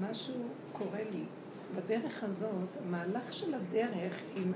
[0.00, 0.34] משהו
[0.72, 1.24] קורה לי.
[1.76, 4.52] בדרך הזאת, המהלך של הדרך עם...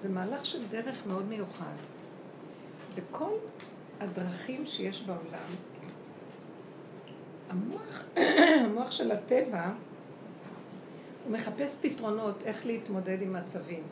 [0.00, 1.74] זה מהלך של דרך מאוד מיוחד.
[2.94, 3.32] בכל
[4.00, 5.48] הדרכים שיש בעולם,
[7.50, 8.04] המוח,
[8.64, 9.70] המוח של הטבע,
[11.24, 13.82] הוא מחפש פתרונות איך להתמודד עם מצבים.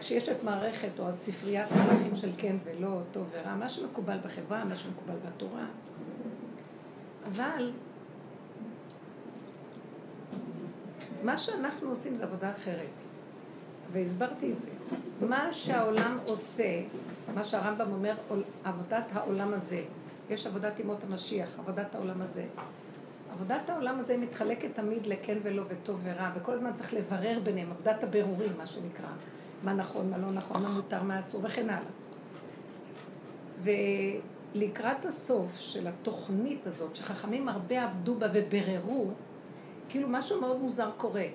[0.00, 4.76] כשיש את מערכת או הספריית הערכים של כן ולא, טוב ורע, מה שמקובל בחברה, מה
[4.76, 5.66] שמקובל בתורה.
[7.36, 7.70] אבל
[11.22, 12.90] מה שאנחנו עושים זה עבודה אחרת.
[13.92, 14.70] והסברתי את זה.
[15.28, 16.82] מה שהעולם עושה,
[17.34, 18.14] מה שהרמב"ם אומר,
[18.64, 19.82] עבודת העולם הזה.
[20.30, 22.44] יש עבודת ימות המשיח, עבודת העולם הזה.
[23.32, 28.04] עבודת העולם הזה מתחלקת תמיד לכן ולא וטוב ורע, וכל הזמן צריך לברר ביניהם, עבודת
[28.04, 29.08] הבירורים, מה שנקרא.
[29.64, 31.90] מה נכון, מה לא נכון, מה מותר, מה אסור, וכן הלאה.
[34.54, 39.06] ולקראת הסוף של התוכנית הזאת, שחכמים הרבה עבדו בה ובררו,
[39.88, 41.26] כאילו משהו מאוד מוזר קורה.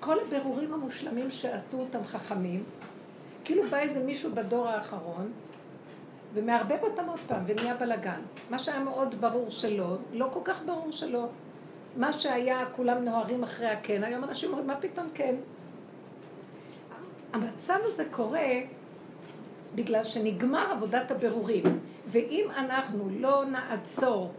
[0.00, 2.64] כל הבירורים המושלמים שעשו אותם חכמים,
[3.44, 5.32] כאילו בא איזה מישהו בדור האחרון,
[6.34, 8.20] ומערבב אותם עוד פעם, ונהיה בלאגן.
[8.50, 11.26] מה שהיה מאוד ברור שלא, לא כל כך ברור שלא.
[11.96, 15.34] מה שהיה, כולם נוהרים אחרי הכן, היום אנשים אומרים, מה פתאום כן?
[17.32, 18.48] המצב הזה קורה
[19.74, 24.32] בגלל שנגמר עבודת הבירורים, ואם אנחנו לא נעצור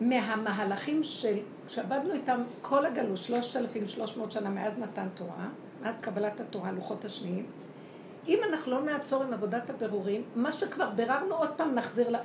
[0.00, 1.36] מהמהלכים של,
[1.68, 5.48] שעבדנו איתם כל הגלות, 3,300 שנה מאז מתן תורה,
[5.82, 7.46] מאז קבלת התורה, לוחות השניים,
[8.28, 12.16] אם אנחנו לא נעצור עם עבודת הבירורים, מה שכבר ביררנו עוד פעם נחזיר ל...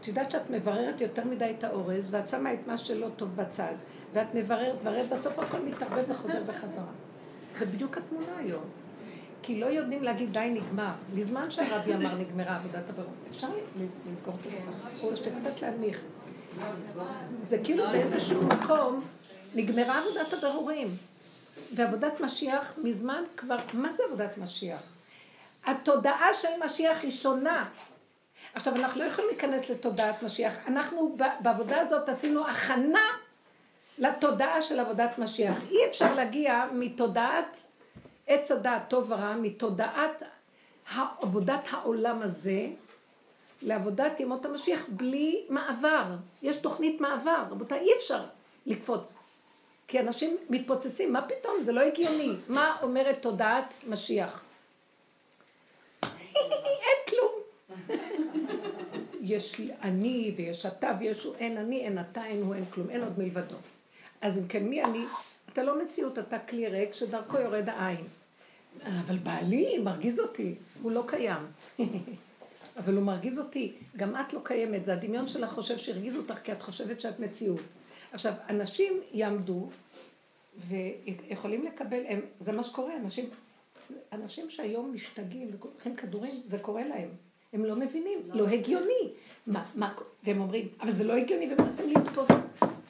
[0.00, 3.74] את יודעת שאת מבררת יותר מדי את האורז, ואת שמה את מה שלא טוב בצד,
[4.12, 6.84] ואת מבררת, מבררת, בסוף הכל מתערבב וחוזר בחזרה.
[7.58, 8.81] זה בדיוק התמונה היום.
[9.42, 10.92] כי לא יודעים להגיד די נגמר.
[11.14, 13.18] לזמן שהרבי אמר נגמרה עבודת הבירורים.
[13.30, 13.48] אפשר
[14.12, 16.00] לסגור את זה ככה, או שקצת להנמיך.
[17.44, 19.04] זה כאילו באיזשהו מקום
[19.54, 20.96] נגמרה עבודת הבירורים.
[21.74, 24.80] ועבודת משיח מזמן כבר, מה זה עבודת משיח?
[25.66, 27.68] התודעה של משיח היא שונה.
[28.54, 30.54] עכשיו, אנחנו לא יכולים להיכנס לתודעת משיח.
[30.66, 33.06] אנחנו בעבודה הזאת עשינו הכנה
[33.98, 35.56] לתודעה של עבודת משיח.
[35.70, 37.62] אי אפשר להגיע מתודעת
[38.26, 40.22] עץ הדעת טוב ורע, מתודעת
[40.96, 42.66] עבודת העולם הזה
[43.62, 46.04] לעבודת ימות המשיח בלי מעבר.
[46.42, 47.44] יש תוכנית מעבר.
[47.50, 48.24] רבותיי, אי אפשר
[48.66, 49.22] לקפוץ.
[49.88, 51.62] כי אנשים מתפוצצים, מה פתאום?
[51.62, 52.32] זה לא הגיוני.
[52.48, 54.44] מה אומרת תודעת משיח?
[56.04, 57.32] אין כלום.
[59.20, 63.02] יש אני ויש אתה ויש הוא, אין אני, אין אתה, אין הוא, אין כלום, אין
[63.02, 63.56] עוד מלבדו.
[64.20, 65.04] אז אם כן, מי אני?
[65.52, 68.04] אתה לא מציאות, אתה כלי ריק שדרכו יורד העין.
[68.86, 71.42] אבל בעלי מרגיז אותי, הוא לא קיים.
[72.76, 76.52] אבל הוא מרגיז אותי, גם את לא קיימת, זה הדמיון שלך חושב שהרגיז אותך כי
[76.52, 77.60] את חושבת שאת מציאות.
[78.12, 79.68] עכשיו, אנשים יעמדו
[80.68, 83.30] ויכולים לקבל, הם, זה מה שקורה, אנשים,
[84.12, 87.08] אנשים שהיום משתגעים, לוקחים כדורים, זה קורה להם.
[87.52, 89.12] הם לא מבינים, לא, לא הגיוני.
[89.46, 92.28] מה, מה, והם אומרים, אבל זה לא הגיוני, ומנסים לתפוס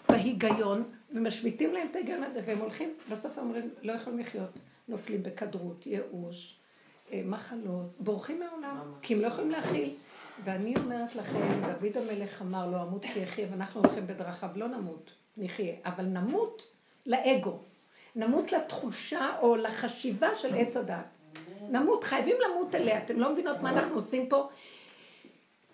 [0.08, 0.84] בהיגיון,
[1.14, 4.50] ומשמיטים להם את ההיגיון הזה, והם הולכים, בסוף אומרים, לא יכולים לחיות.
[4.88, 6.56] נופלים בכדרות, ייאוש,
[7.12, 9.94] אה, מחלות, בורחים מהעולם, כי הם לא יכולים להכיל.
[10.44, 15.10] ואני אומרת לכם, דוד המלך אמר, לא אמות כי אחיה, ואנחנו הולכים בדרכיו, לא נמות,
[15.36, 16.62] נחיה, אבל נמות
[17.06, 17.58] לאגו.
[18.16, 21.04] נמות לתחושה או לחשיבה של עץ הדת.
[21.70, 23.04] נמות, חייבים למות אליה.
[23.04, 24.48] אתם לא מבינות מה אנחנו עושים פה?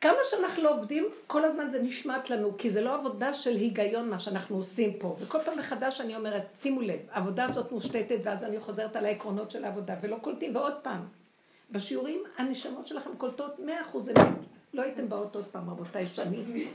[0.00, 4.10] כמה שאנחנו לא עובדים, כל הזמן זה נשמט לנו, כי זה לא עבודה של היגיון
[4.10, 5.16] מה שאנחנו עושים פה.
[5.20, 9.50] וכל פעם מחדש אני אומרת, שימו לב, העבודה הזאת מושתתת, ואז אני חוזרת על העקרונות
[9.50, 11.00] של העבודה, ולא קולטים, ועוד פעם.
[11.70, 14.28] בשיעורים הנשמות שלכם קולטות מאה אחוז אמת.
[14.74, 16.68] לא הייתם באות עוד פעם, רבותיי, שנים.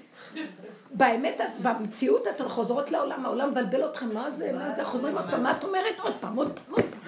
[0.91, 5.43] באמת, במציאות אתן חוזרות לעולם, העולם מבלבל אתכם, מה זה, מה זה, חוזרים עוד פעם,
[5.43, 5.99] מה את אומרת?
[5.99, 7.02] עוד פעם, עוד פעם, עוד פעם.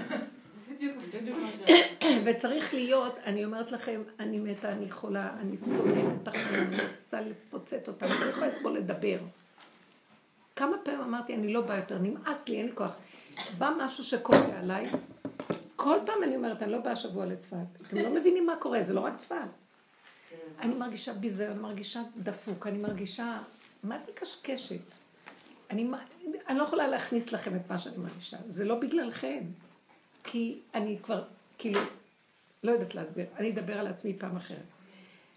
[2.26, 7.22] וצריך להיות, אני אומרת לכם, אני מתה, אני חולה, אני שונאת את החיים, אני רוצה
[7.22, 9.18] לפוצץ אותה, אני לא יכולה לסבול לדבר.
[10.56, 12.96] כמה פעמים אמרתי, אני לא באה יותר, נמאס לי, אין לי כוח.
[13.58, 14.90] בא משהו שקורה עליי,
[15.76, 17.58] כל פעם אני אומרת, אני לא באה השבוע לצפת.
[17.88, 19.36] אתם לא מבינים מה קורה, זה לא רק צפת.
[20.60, 23.38] אני מרגישה ביזיון, אני מרגישה דפוק, אני מרגישה,
[23.84, 24.82] מה את מקשקשת?
[25.70, 25.90] אני,
[26.48, 29.42] אני לא יכולה להכניס לכם את מה שאני מרגישה, זה לא בגללכם.
[30.26, 31.24] כי אני כבר,
[31.58, 31.80] כאילו,
[32.64, 34.66] לא יודעת להסביר, אני אדבר על עצמי פעם אחרת.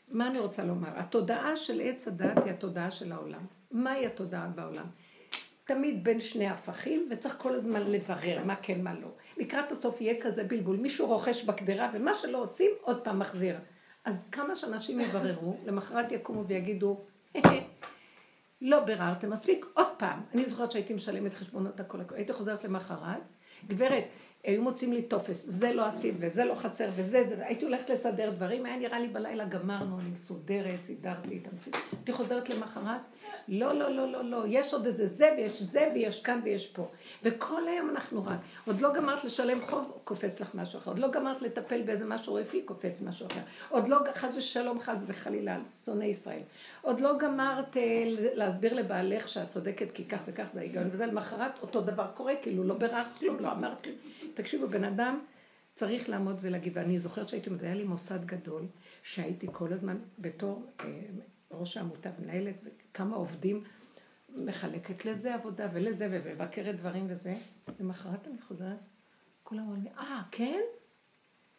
[0.09, 0.89] מה אני רוצה לומר?
[0.95, 3.47] התודעה של עץ הדת היא התודעה של העולם.
[3.71, 4.87] מהי התודעה בעולם?
[5.65, 9.09] תמיד בין שני הפכים, וצריך כל הזמן לברר מה כן, מה לא.
[9.37, 13.57] לקראת הסוף יהיה כזה בלבול, מישהו רוכש בקדרה, ומה שלא עושים, עוד פעם מחזיר.
[14.05, 17.01] אז כמה שאנשים יבררו, למחרת יקומו ויגידו,
[18.61, 20.21] לא ביררתם מספיק, עוד פעם.
[20.35, 23.21] אני זוכרת שהייתי משלמת חשבונות הכל, הייתי חוזרת למחרת,
[23.67, 24.05] גברת,
[24.45, 28.31] היו מוצאים לי טופס, זה לא עשית וזה לא חסר וזה, זה, הייתי הולכת לסדר
[28.31, 31.79] דברים, היה נראה לי בלילה גמרנו, אני מסודרת, סידרתי את המציאות.
[31.93, 33.01] הייתי חוזרת למחרת,
[33.49, 36.89] לא, לא, לא, לא, לא, יש עוד איזה זה ויש זה ויש כאן ויש פה.
[37.23, 41.11] וכל היום אנחנו רק, עוד לא גמרת לשלם חוב, קופץ לך משהו אחר, עוד לא
[41.11, 43.41] גמרת לטפל באיזה משהו רפואי, קופץ משהו אחר.
[43.69, 46.43] עוד לא, חס ושלום, חס וחלילה, על שונאי ישראל.
[46.83, 48.05] עוד לא גמרת אה,
[48.35, 52.65] להסביר לבעלך שאת צודקת כי כך וכך זה ההיגיון, וזה למחרת אותו דבר קורה, כאילו
[52.65, 53.97] לא בירכת כלום, לא אמרת כלום.
[54.35, 55.19] תקשיבו, בן אדם
[55.75, 58.63] צריך לעמוד ולהגיד, ואני זוכרת שהייתי, היה לי מוסד גדול,
[59.03, 61.01] שהייתי כל הזמן בתור אה,
[61.51, 62.63] ראש העמותה, מנהלת
[62.95, 63.65] כמה עובדים,
[64.29, 67.37] מחלקת לזה עבודה ולזה, ומבקרת דברים וזה.
[67.81, 68.79] למחרת אני חוזרת,
[69.43, 70.61] כולם אומרים לי, אה, כן?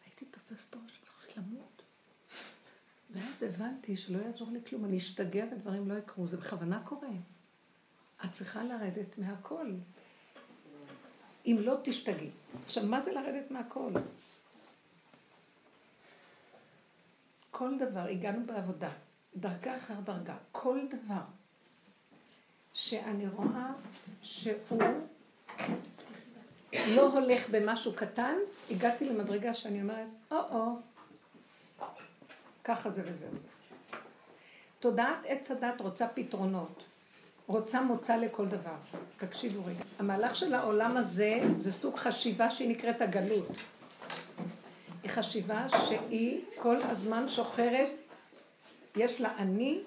[0.04, 1.82] הייתי תופסת ראש, הולכת למות.
[3.10, 7.08] ואז הבנתי שלא יעזור לי כלום, אני אשתגע ודברים לא יקרו, זה בכוונה קורה.
[8.24, 9.74] את צריכה לרדת מהכל.
[11.46, 12.30] אם לא תשתגעי.
[12.64, 13.92] עכשיו, מה זה לרדת מהכל?
[17.50, 18.92] כל דבר, הגענו בעבודה,
[19.36, 21.22] דרגה אחר דרגה, כל דבר
[22.72, 23.72] שאני רואה
[24.22, 24.82] שהוא
[26.72, 28.34] לא הולך במשהו קטן,
[28.70, 30.76] הגעתי למדרגה שאני אומרת, או-או,
[32.64, 33.30] ככה זה וזהו.
[34.80, 36.84] תודעת עץ הדת רוצה פתרונות.
[37.46, 38.76] רוצה מוצא לכל דבר.
[39.18, 39.84] תקשיבו רגע.
[39.98, 43.48] המהלך של העולם הזה זה סוג חשיבה שהיא נקראת הגלות.
[45.02, 47.90] היא חשיבה שהיא כל הזמן שוחרת,
[48.96, 49.78] יש לה אני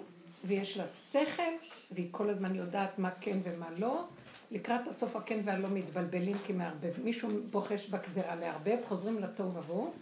[0.45, 1.43] ויש לה שכל,
[1.91, 4.03] והיא כל הזמן יודעת מה כן ומה לא.
[4.51, 6.93] לקראת הסוף הכן והלא מתבלבלים כי מערבב.
[7.03, 9.93] מישהו בוחש בקדרה לערבב, חוזרים לתוהו ובוהו.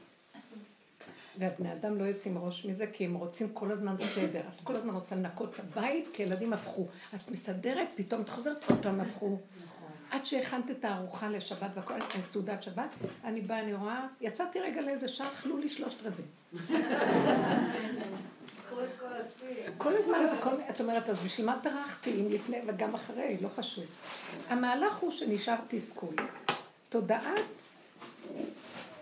[1.39, 4.39] והבני אדם לא יוצאים ראש מזה, כי הם רוצים כל הזמן סדר.
[4.39, 6.88] את כל הזמן רוצה לנקות את הבית, כי ילדים הפכו.
[7.15, 9.38] את מסדרת, פתאום את חוזרת, עוד פעם הפכו.
[10.12, 11.94] עד שהכנת את הארוחה לשבת והכל,
[12.24, 12.89] סעודת שבת,
[13.24, 16.25] אני באה, אני רואה, יצאתי רגע לאיזה שעה, אכלו לי שלושת רבים.
[19.78, 20.50] כל הזמן זה כל...
[20.69, 23.83] את אומרת, אז בשביל מה טרחתי, אם לפני וגם אחרי, לא חשוב.
[24.50, 26.16] המהלך הוא שנשאר תסכול.
[26.89, 27.39] תודעת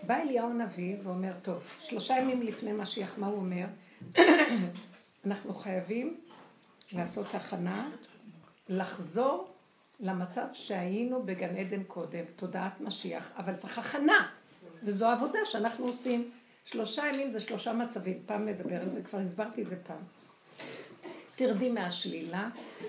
[0.02, 3.66] בא אליהו הנביא ואומר, טוב, שלושה ימים לפני משיח, מה הוא אומר?
[5.26, 6.16] אנחנו חייבים
[6.92, 7.88] לעשות הכנה,
[8.68, 9.52] לחזור
[10.00, 14.28] למצב שהיינו בגן עדן קודם, תודעת משיח, אבל צריך הכנה,
[14.82, 16.30] וזו עבודה שאנחנו עושים.
[16.64, 20.02] שלושה ימים זה שלושה מצבים, פעם נדבר על זה, כבר הסברתי את זה פעם.
[21.36, 22.48] תרדי מהשלילה,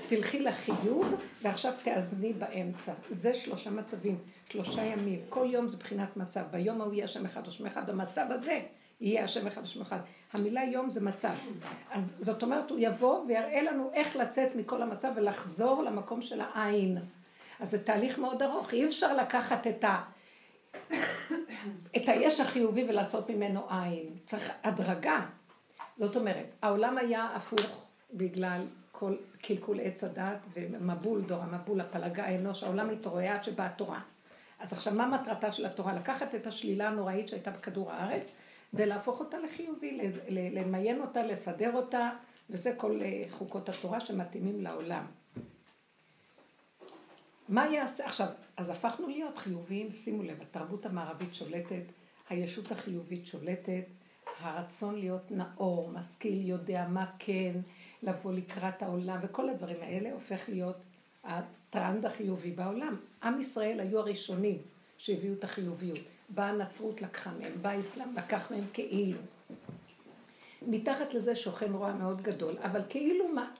[0.09, 2.93] תלכי לחיוב, ועכשיו תאזני באמצע.
[3.09, 4.17] זה שלושה מצבים,
[4.49, 5.19] שלושה ימים.
[5.29, 6.41] כל יום זה בחינת מצב.
[6.51, 8.59] ביום ההוא יהיה השם אחד או שם אחד, במצב הזה
[9.01, 9.99] יהיה השם אחד או שם אחד.
[10.33, 11.33] המילה יום זה מצב.
[11.91, 16.97] אז זאת אומרת, הוא יבוא ויראה לנו איך לצאת מכל המצב ולחזור למקום של העין.
[17.59, 18.73] אז זה תהליך מאוד ארוך.
[18.73, 20.01] אי אפשר לקחת את ה...
[21.97, 24.17] את היש החיובי ולעשות ממנו עין.
[24.25, 25.25] צריך הדרגה.
[25.97, 32.63] זאת אומרת, העולם היה הפוך בגלל כל קלקול עץ הדת ומבול דור המבול, הפלגה האנוש,
[32.63, 33.99] העולם מתעורר עד שבאה התורה.
[34.59, 35.93] אז עכשיו, מה מטרתה של התורה?
[35.93, 38.31] לקחת את השלילה הנוראית שהייתה בכדור הארץ
[38.73, 42.09] ולהפוך אותה לחיובי, למיין אותה, לסדר אותה,
[42.49, 45.05] וזה כל אה, חוקות התורה שמתאימים לעולם.
[47.51, 48.05] מה יעשה?
[48.05, 48.27] עכשיו,
[48.57, 51.83] אז הפכנו להיות חיוביים, שימו לב, התרבות המערבית שולטת,
[52.29, 53.83] הישות החיובית שולטת,
[54.39, 57.51] הרצון להיות נאור, משכיל, יודע מה כן,
[58.03, 60.75] לבוא לקראת העולם, וכל הדברים האלה הופך להיות
[61.23, 62.95] הטרנד החיובי בעולם.
[63.23, 64.57] עם ישראל היו הראשונים
[64.97, 65.99] שהביאו את החיוביות.
[66.29, 69.19] באה הנצרות לקחה מהם, בא האסלאם לקח מהם כאילו.
[70.61, 73.51] מתחת לזה שוכן רוע מאוד גדול, אבל כאילו מה?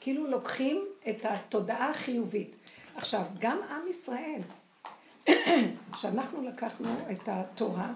[0.00, 2.56] כאילו לוקחים את התודעה החיובית.
[2.96, 4.40] עכשיו, גם עם ישראל,
[5.96, 7.92] שאנחנו לקחנו את התורה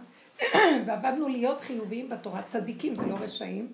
[0.86, 3.72] ועבדנו להיות חיוביים בתורה, צדיקים ולא רשעים,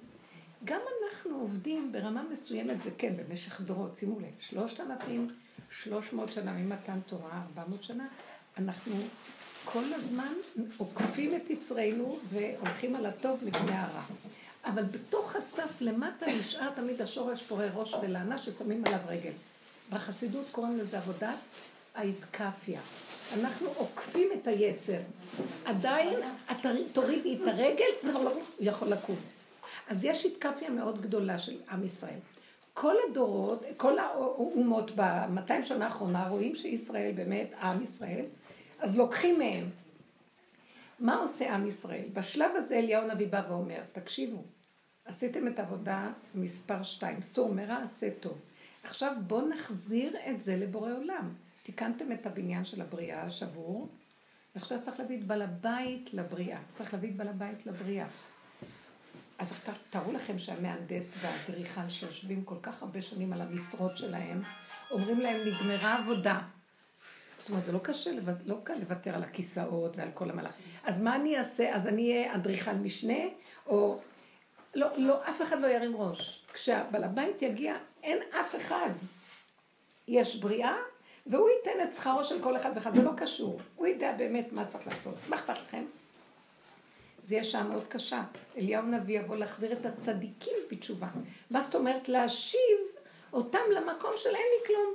[0.65, 5.29] גם אנחנו עובדים ברמה מסוימת, זה כן, במשך דורות, שימו לב, שלושת אלפים,
[5.71, 8.07] שלוש מאות שנה ממתן תורה, ארבע מאות שנה,
[8.59, 8.95] אנחנו
[9.65, 10.33] כל הזמן
[10.77, 14.03] עוקפים את יצרנו והולכים על הטוב לפני הרע.
[14.65, 19.33] אבל בתוך הסף למטה נשאר תמיד השורש פורה ראש ולענה ששמים עליו רגל.
[19.91, 21.37] בחסידות קוראים לזה עבודת
[21.95, 22.81] האיתקפיה.
[23.39, 24.99] אנחנו עוקפים את היצר.
[25.65, 26.19] עדיין
[26.93, 29.17] תורידי את הרגל, הוא יכול לקום.
[29.89, 32.19] אז יש התקפיה מאוד גדולה של עם ישראל.
[32.75, 38.25] כל הדורות, כל האומות ב-200 שנה האחרונה רואים שישראל באמת, עם ישראל,
[38.79, 39.69] אז לוקחים מהם.
[40.99, 42.05] מה עושה עם ישראל?
[42.13, 44.43] בשלב הזה אליהו הנביא בא ואומר, תקשיבו,
[45.05, 48.39] עשיתם את עבודה מספר שתיים, סור מרע עשה טוב.
[48.83, 51.35] עכשיו בואו נחזיר את זה לבורא עולם.
[51.63, 53.89] תיקנתם את הבניין של הבריאה השבור,
[54.55, 56.59] ועכשיו צריך להביא את בעל הבית לבריאה.
[56.75, 58.07] צריך להביא את בעל הבית לבריאה.
[59.39, 64.43] אז תארו לכם שהמהנדס והאדריכל שיושבים כל כך הרבה שנים על המשרות שלהם,
[64.91, 66.41] אומרים להם נגמרה עבודה.
[67.39, 68.11] זאת אומרת, זה לא קשה,
[68.47, 70.55] לא קל לוותר על הכיסאות ועל כל המלאך.
[70.85, 71.75] אז מה אני אעשה?
[71.75, 73.19] אז אני אהיה אדריכל משנה,
[73.67, 74.01] או...
[74.75, 76.47] לא, לא, אף אחד לא ירים ראש.
[76.53, 78.91] כשהבעל הבית יגיע, אין אף אחד.
[80.09, 80.77] יש בריאה,
[81.27, 83.61] והוא ייתן את שכרו של כל אחד ואחד, זה לא קשור.
[83.77, 85.15] הוא יודע באמת מה צריך לעשות.
[85.29, 85.85] מה אכפת לכם?
[87.25, 88.23] זה יהיה שעה מאוד קשה.
[88.57, 91.09] אליהו נביא יבוא להחזיר את הצדיקים בתשובה.
[91.51, 92.09] מה זאת אומרת?
[92.09, 92.79] להשיב
[93.33, 94.95] אותם למקום של אין לי כלום.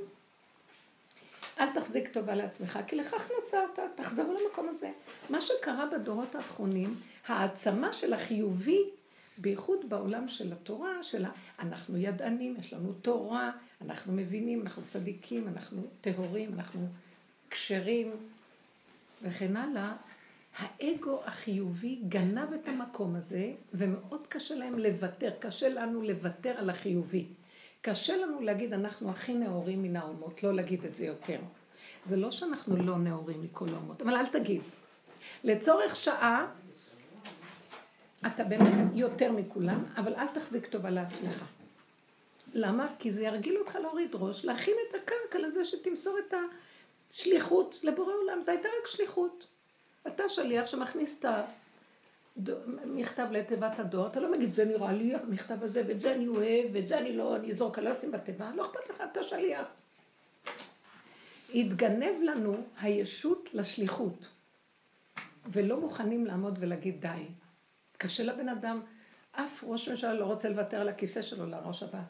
[1.59, 4.89] אל תחזיק טובה לעצמך, כי לכך נוצרת, תחזרו למקום הזה.
[5.29, 6.95] מה שקרה בדורות האחרונים,
[7.27, 8.89] העצמה של החיובי,
[9.37, 11.29] בייחוד בעולם של התורה, של ה...
[11.59, 13.51] אנחנו ידענים, יש לנו תורה,
[13.81, 16.87] אנחנו מבינים, אנחנו צדיקים, אנחנו טהורים, אנחנו
[17.49, 18.11] כשרים
[19.21, 19.93] וכן הלאה,
[20.57, 27.25] האגו החיובי גנב את המקום הזה, ומאוד קשה להם לוותר, קשה לנו לוותר על החיובי.
[27.81, 31.39] קשה לנו להגיד, אנחנו הכי נאורים מן האומות, לא להגיד את זה יותר.
[32.05, 34.61] זה לא שאנחנו לא נאורים מכל האומות, אבל אל תגיד.
[35.43, 36.47] לצורך שעה,
[38.27, 41.45] אתה באמת יותר מכולם, אבל אל תחזיק טובה לעצמך.
[42.53, 42.87] למה?
[42.99, 46.33] כי זה ירגיל אותך להוריד ראש, להכין את הקרקע לזה שתמסור את
[47.13, 48.41] השליחות לבורא עולם.
[48.41, 49.47] זו הייתה רק שליחות.
[50.07, 51.25] אתה שליח שמכניס את
[52.83, 56.65] המכתב לתיבת הדואר, אתה לא מגיד, זה נראה לי המכתב הזה, ואת זה אני אוהב,
[56.73, 59.67] ואת זה אני לא, אני לא אשים בתיבה, לא אכפת לך, אתה שליח.
[61.55, 64.27] התגנב לנו הישות לשליחות,
[65.51, 67.25] ולא מוכנים לעמוד ולהגיד די.
[67.97, 68.81] קשה לבן אדם,
[69.31, 72.01] אף ראש ממשלה לא רוצה לוותר על הכיסא שלו לראש הבא.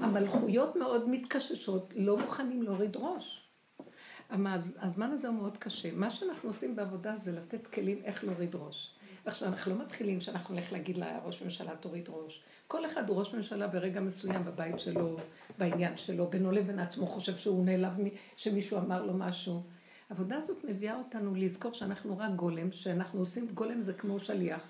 [0.00, 3.42] המלכויות מאוד מתקששות, לא מוכנים להוריד ראש.
[4.80, 5.92] הזמן הזה הוא מאוד קשה.
[5.92, 8.90] מה שאנחנו עושים בעבודה זה לתת כלים איך להוריד ראש.
[9.26, 12.42] עכשיו, אנחנו לא מתחילים שאנחנו נלך להגיד לראש ממשלה תוריד ראש.
[12.68, 15.16] כל אחד הוא ראש ממשלה ברגע מסוים בבית שלו,
[15.58, 17.92] בעניין שלו, בינו לבין עצמו חושב שהוא נעלב,
[18.36, 19.62] שמישהו אמר לו משהו.
[20.10, 24.62] העבודה הזאת מביאה אותנו לזכור שאנחנו רק גולם, שאנחנו עושים, גולם זה כמו שליח,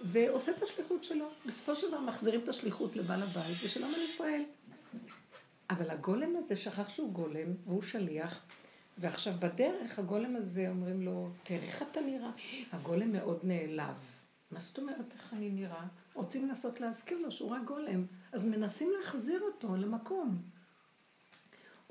[0.00, 1.28] ועושה את השליחות שלו.
[1.46, 4.42] בסופו של דבר מחזירים את השליחות לבעל הבית, ושלום על ישראל.
[5.70, 8.44] אבל הגולם הזה שכח שהוא גולם, והוא שליח,
[8.98, 12.30] ועכשיו בדרך הגולם הזה אומרים לו, תראה איך אתה נראה.
[12.72, 13.94] הגולם מאוד נעלב.
[14.50, 15.86] מה זאת אומרת איך אני נראה?
[16.14, 20.42] רוצים לנסות להזכיר לו שהוא רק גולם, אז מנסים להחזיר אותו למקום.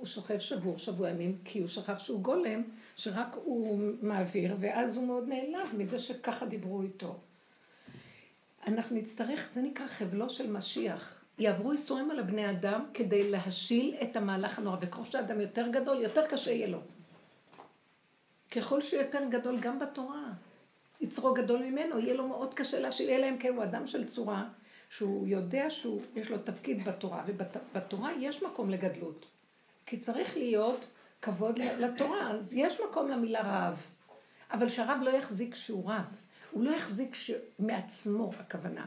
[0.02, 2.64] הוא שוכב שבור שבוע ימים, כי הוא שכח שהוא גולם,
[2.96, 7.20] שרק הוא מעביר, ואז הוא מאוד נעלב מזה שככה דיברו איתו.
[8.68, 11.24] אנחנו נצטרך, זה נקרא חבלו של משיח.
[11.40, 14.78] יעברו איסורים על הבני אדם כדי להשיל את המהלך הנורא.
[14.82, 16.80] וככל שאדם יותר גדול, יותר קשה יהיה לו.
[18.52, 20.32] ככל שהוא יותר גדול גם בתורה,
[21.02, 24.50] יצרו גדול ממנו, יהיה לו מאוד קשה להשיל, אלא אם כן הוא אדם של צורה,
[24.90, 29.31] שהוא יודע שיש לו תפקיד בתורה, ובתורה יש מקום לגדלות.
[29.92, 30.88] כי צריך להיות
[31.22, 33.82] כבוד לתורה, אז יש מקום למילה רב.
[34.52, 36.06] אבל שהרב לא יחזיק שהוא רב.
[36.52, 37.32] הוא לא יחזיק ש...
[37.60, 38.86] מעצמו, הכוונה.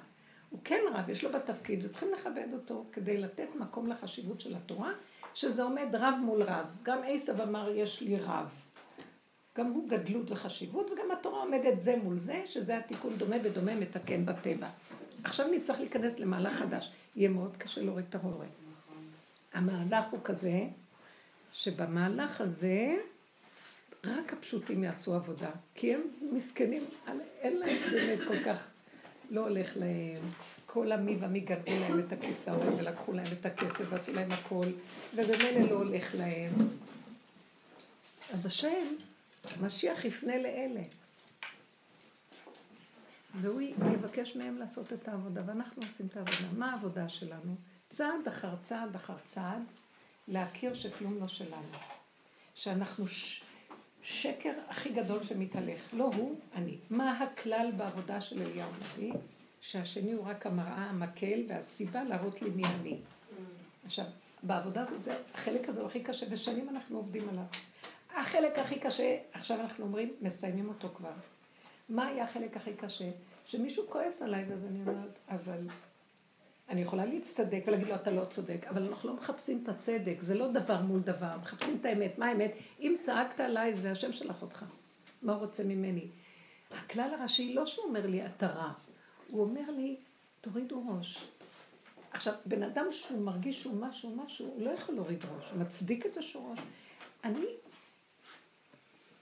[0.50, 4.92] הוא כן רב, יש לו בתפקיד, וצריכים לכבד אותו כדי לתת מקום לחשיבות של התורה,
[5.34, 6.66] שזה עומד רב מול רב.
[6.82, 8.48] גם עשב אמר, יש לי רב.
[9.58, 14.26] גם הוא גדלות וחשיבות, וגם התורה עומדת זה מול זה, שזה התיקון דומה ודומה מתקן
[14.26, 14.68] בטבע.
[15.24, 16.92] עכשיו נצטרך להיכנס למהלך חדש.
[17.16, 18.46] יהיה מאוד קשה להוריד את ההורה.
[19.52, 20.60] המהלך הוא כזה,
[21.54, 22.96] שבמהלך הזה
[24.04, 26.00] רק הפשוטים יעשו עבודה, כי הם
[26.32, 26.84] מסכנים,
[27.40, 28.70] אין להם באמת כל כך,
[29.30, 30.22] לא הולך להם.
[30.66, 34.66] כל המי ומי גנבו להם את הכיסאות ולקחו להם את הכסף ועשו להם הכל,
[35.14, 36.52] ובמילא לא הולך להם.
[38.32, 38.94] אז השם,
[39.60, 40.82] משיח יפנה לאלה.
[43.40, 43.60] והוא
[43.94, 46.48] יבקש מהם לעשות את העבודה, ואנחנו עושים את העבודה.
[46.56, 47.54] מה העבודה שלנו?
[47.88, 49.62] צעד אחר צעד אחר צעד,
[50.28, 51.68] להכיר שכלום לא שלנו.
[52.54, 53.42] שאנחנו ש...
[54.02, 55.80] שקר הכי גדול שמתהלך.
[55.92, 56.76] לא הוא, אני.
[56.90, 59.12] מה הכלל בעבודה של אליהו נביא?
[59.60, 62.98] שהשני הוא רק המראה, המקל והסיבה להראות לי מי אני.
[63.86, 64.04] עכשיו,
[64.42, 67.44] בעבודה הזאת, החלק הזה הוא הכי קשה, ושנים אנחנו עובדים עליו.
[68.16, 71.12] החלק הכי קשה, עכשיו אנחנו אומרים, מסיימים אותו כבר.
[71.88, 73.10] מה היה החלק הכי קשה?
[73.46, 75.68] שמישהו כועס עליי, ואז אני אומרת, אבל
[76.68, 80.34] אני יכולה להצטדק ולהגיד לו, אתה לא צודק, אבל אנחנו לא מחפשים את הצדק, זה
[80.34, 82.18] לא דבר מול דבר, מחפשים את האמת.
[82.18, 82.54] מה האמת?
[82.80, 84.64] אם צעקת עליי, זה השם שלח אותך.
[85.22, 86.08] מה הוא רוצה ממני?
[86.70, 88.72] הכלל הראשי, לא שהוא אומר לי, אתה רע,
[89.28, 89.96] הוא אומר לי,
[90.40, 91.28] תורידו ראש.
[92.12, 96.06] עכשיו, בן אדם שהוא מרגיש שהוא משהו, משהו, הוא לא יכול להוריד ראש, הוא מצדיק
[96.06, 96.36] את ראש.
[97.24, 97.46] אני,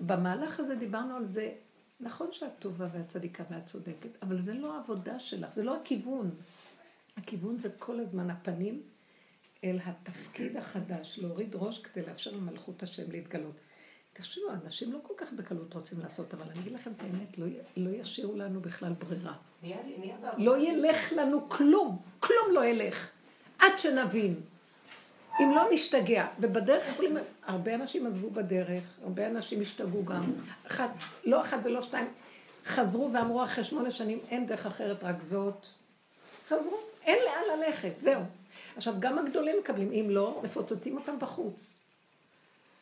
[0.00, 1.52] במהלך הזה דיברנו על זה,
[2.00, 6.30] נכון שאת טובה ואת צדיקה ואת צודקת, אבל זה לא העבודה שלך, זה לא הכיוון.
[7.16, 8.83] הכיוון זה כל הזמן הפנים
[9.64, 13.54] אל התפקיד החדש, להוריד ראש כדי לאפשר למלכות השם להתגלות.
[14.12, 17.47] תחשבו, אנשים לא כל כך בקלות רוצים לעשות, אבל אני אגיד לכם את האמת, לא,
[17.76, 19.35] לא ישאירו לנו בכלל ברירה.
[20.38, 23.11] לא ילך לנו כלום, כלום לא ילך,
[23.59, 24.40] עד שנבין.
[25.40, 27.16] אם לא נשתגע, ובדרך יכולים,
[27.47, 30.23] הרבה אנשים עזבו בדרך, הרבה אנשים השתגעו גם,
[30.66, 30.90] אחת,
[31.25, 32.07] לא אחת ולא שתיים,
[32.64, 35.66] חזרו ואמרו אחרי שמונה שנים, אין דרך אחרת רק זאת.
[36.49, 38.23] חזרו, אין לאן ללכת, זהו.
[38.76, 41.78] עכשיו, גם הגדולים מקבלים, אם לא, מפוצצים אותם בחוץ.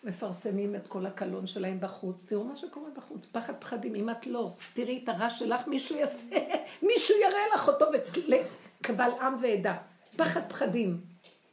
[0.04, 4.52] מפרסמים את כל הקלון שלהם בחוץ, תראו מה שקורה בחוץ, פחד פחדים, אם את לא,
[4.74, 6.36] תראי את הרע שלך, מישהו יעשה,
[6.88, 7.86] מישהו יראה לך אותו
[8.82, 9.76] קבל עם ועדה,
[10.16, 11.00] פחד פחדים,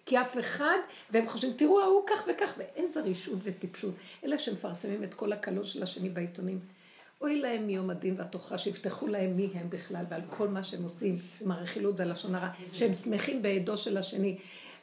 [0.06, 0.78] כי אף אחד,
[1.10, 3.94] והם חושבים, תראו ההוא כך וכך, ואיזה רישות וטיפשות,
[4.24, 6.60] אלה שמפרסמים את כל הקלון של השני בעיתונים,
[7.22, 11.16] אוי להם מיום הדין והתוכחה, שיפתחו להם מי הם בכלל ועל כל מה שהם עושים,
[11.42, 14.38] עם הרכילות והלשון הרע, שהם שמחים בעדו של השני.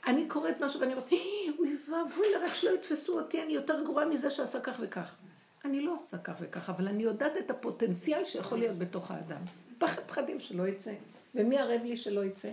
[0.06, 1.12] אני קוראת משהו ואני אומרת,
[1.58, 5.16] אוי ואבוי רק שלא יתפסו אותי, אני יותר גרועה מזה שעשה כך וכך.
[5.64, 9.40] אני לא עושה כך וכך, אבל אני יודעת את הפוטנציאל שיכול להיות בתוך האדם.
[9.78, 10.92] פחד פחדים שלא יצא.
[11.34, 12.50] ומי ערב לי שלא יצא?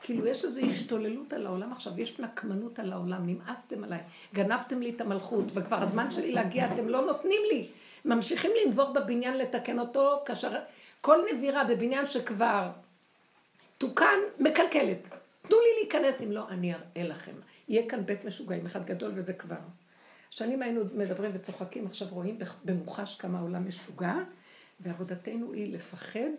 [0.00, 4.00] כאילו יש איזו השתוללות על העולם עכשיו, יש נקמנות על העולם, נמאסתם עליי,
[4.34, 7.68] גנבתם לי את המלכות, וכבר הזמן שלי להגיע, אתם לא נותנים לי.
[8.04, 10.60] ממשיכים לנבור בבניין לתקן אותו, כאשר
[11.00, 12.70] כל נבירה בבניין שכבר
[13.78, 15.08] תוקן, מקלקלת.
[15.42, 17.32] תנו לי להיכנס, אם לא, אני אראה לכם.
[17.68, 19.56] יהיה כאן בית משוגעים אחד גדול וזה כבר.
[20.30, 24.14] שנים היינו מדברים וצוחקים, עכשיו רואים במוחש כמה העולם משוגע,
[24.80, 26.30] ועבודתנו היא לפחד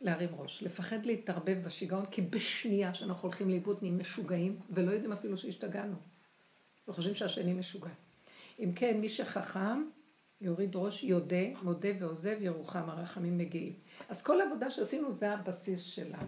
[0.00, 5.38] להרים ראש, לפחד להתערבב בשיגעון, כי בשנייה שאנחנו הולכים לאיבוד נהיים משוגעים, ולא יודעים אפילו
[5.38, 5.96] שהשתגענו.
[6.88, 7.90] וחושבים שהשני משוגע.
[8.58, 9.84] אם כן, מי שחכם,
[10.40, 13.72] יוריד ראש, יודה, מודה ועוזב, ירוחם, הרחמים מגיעים.
[14.08, 16.18] אז כל העבודה שעשינו זה הבסיס שלה.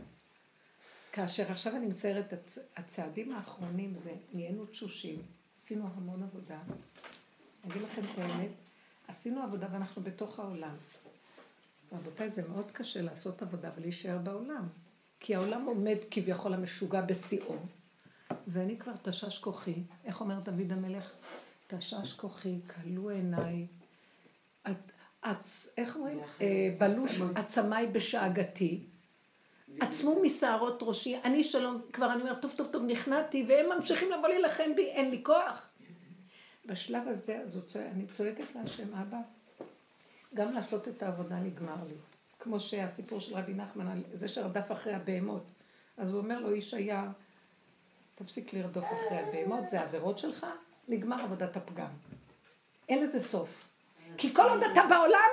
[1.13, 2.35] כאשר עכשיו אני מציירת
[2.77, 5.23] הצעדים האחרונים זה, נהיינו תשושים,
[5.59, 6.59] עשינו המון עבודה.
[7.65, 8.51] אני אגיד לכם את האמת,
[9.09, 10.77] עשינו עבודה ואנחנו בתוך העולם.
[11.93, 14.69] רבותיי, זה מאוד קשה לעשות עבודה ולהישאר בעולם.
[15.21, 17.57] כי העולם עומד כביכול המשוגע בשיאו,
[18.47, 21.13] ואני כבר תשש כוחי, איך אומר דוד המלך?
[21.67, 23.67] תשש כוחי, כלו עיניי,
[25.79, 26.21] איך אומרים?
[26.41, 28.87] אה, בלוש עצמיי בשאגתי.
[29.81, 34.29] עצמו משערות ראשי, אני שלום, כבר אני אומרת, טוב, טוב, טוב, נכנעתי, והם ממשיכים לבוא
[34.29, 35.71] להילחם בי, אין לי כוח.
[36.67, 39.19] בשלב הזה, אז אני צועקת להשם, אבא,
[40.35, 41.95] גם לעשות את העבודה נגמר לי.
[42.39, 45.43] כמו שהסיפור של רבי נחמן, על זה שרדף אחרי הבהמות.
[45.97, 47.11] אז הוא אומר לו, איש היה,
[48.15, 50.47] תפסיק לרדוף אחרי הבהמות, זה העבירות שלך,
[50.89, 51.87] נגמר עבודת הפגם.
[52.89, 53.49] אין לזה סוף.
[54.19, 55.31] כי כל עוד אתה בעולם,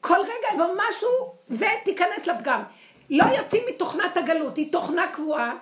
[0.00, 2.62] כל רגע יבוא משהו ותיכנס לפגם.
[3.10, 5.54] לא יוצאים מתוכנת הגלות, היא תוכנה קבועה.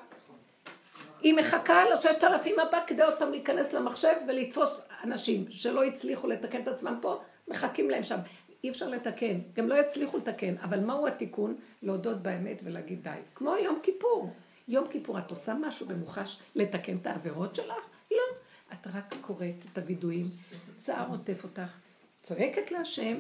[1.21, 6.63] היא מחכה לששת אלפים הבא כדי עוד פעם להיכנס למחשב ולתפוס אנשים שלא הצליחו לתקן
[6.63, 8.19] את עצמם פה, מחכים להם שם.
[8.65, 11.55] אי אפשר לתקן, גם לא יצליחו לתקן, אבל מהו התיקון?
[11.83, 13.11] להודות באמת ולהגיד די.
[13.35, 14.33] כמו יום כיפור.
[14.69, 17.96] יום כיפור, את עושה משהו במוחש לתקן את העבירות שלך?
[18.73, 20.31] את רק קוראת את הווידויים,
[20.77, 21.79] צער עוטף אותך,
[22.23, 23.17] צועקת להשם,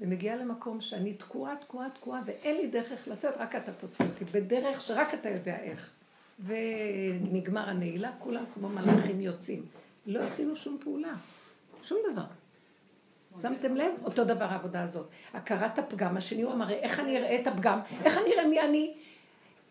[0.00, 4.24] ומגיעה למקום שאני תקועה, תקועה, תקועה, ואין לי דרך איך לצאת, רק אתה תוציא אותי,
[4.24, 5.90] בדרך שרק אתה יודע איך.
[6.46, 9.62] ונגמר הנעילה, כולם כמו מלאכים יוצאים.
[10.06, 11.14] לא עשינו שום פעולה,
[11.82, 12.24] שום דבר.
[13.42, 13.92] שמתם לב?
[14.04, 15.08] אותו דבר העבודה הזאת.
[15.34, 17.80] הכרת הפגם, השני הוא אמר, איך אני אראה את הפגם?
[18.04, 18.94] איך אני אראה מי אני?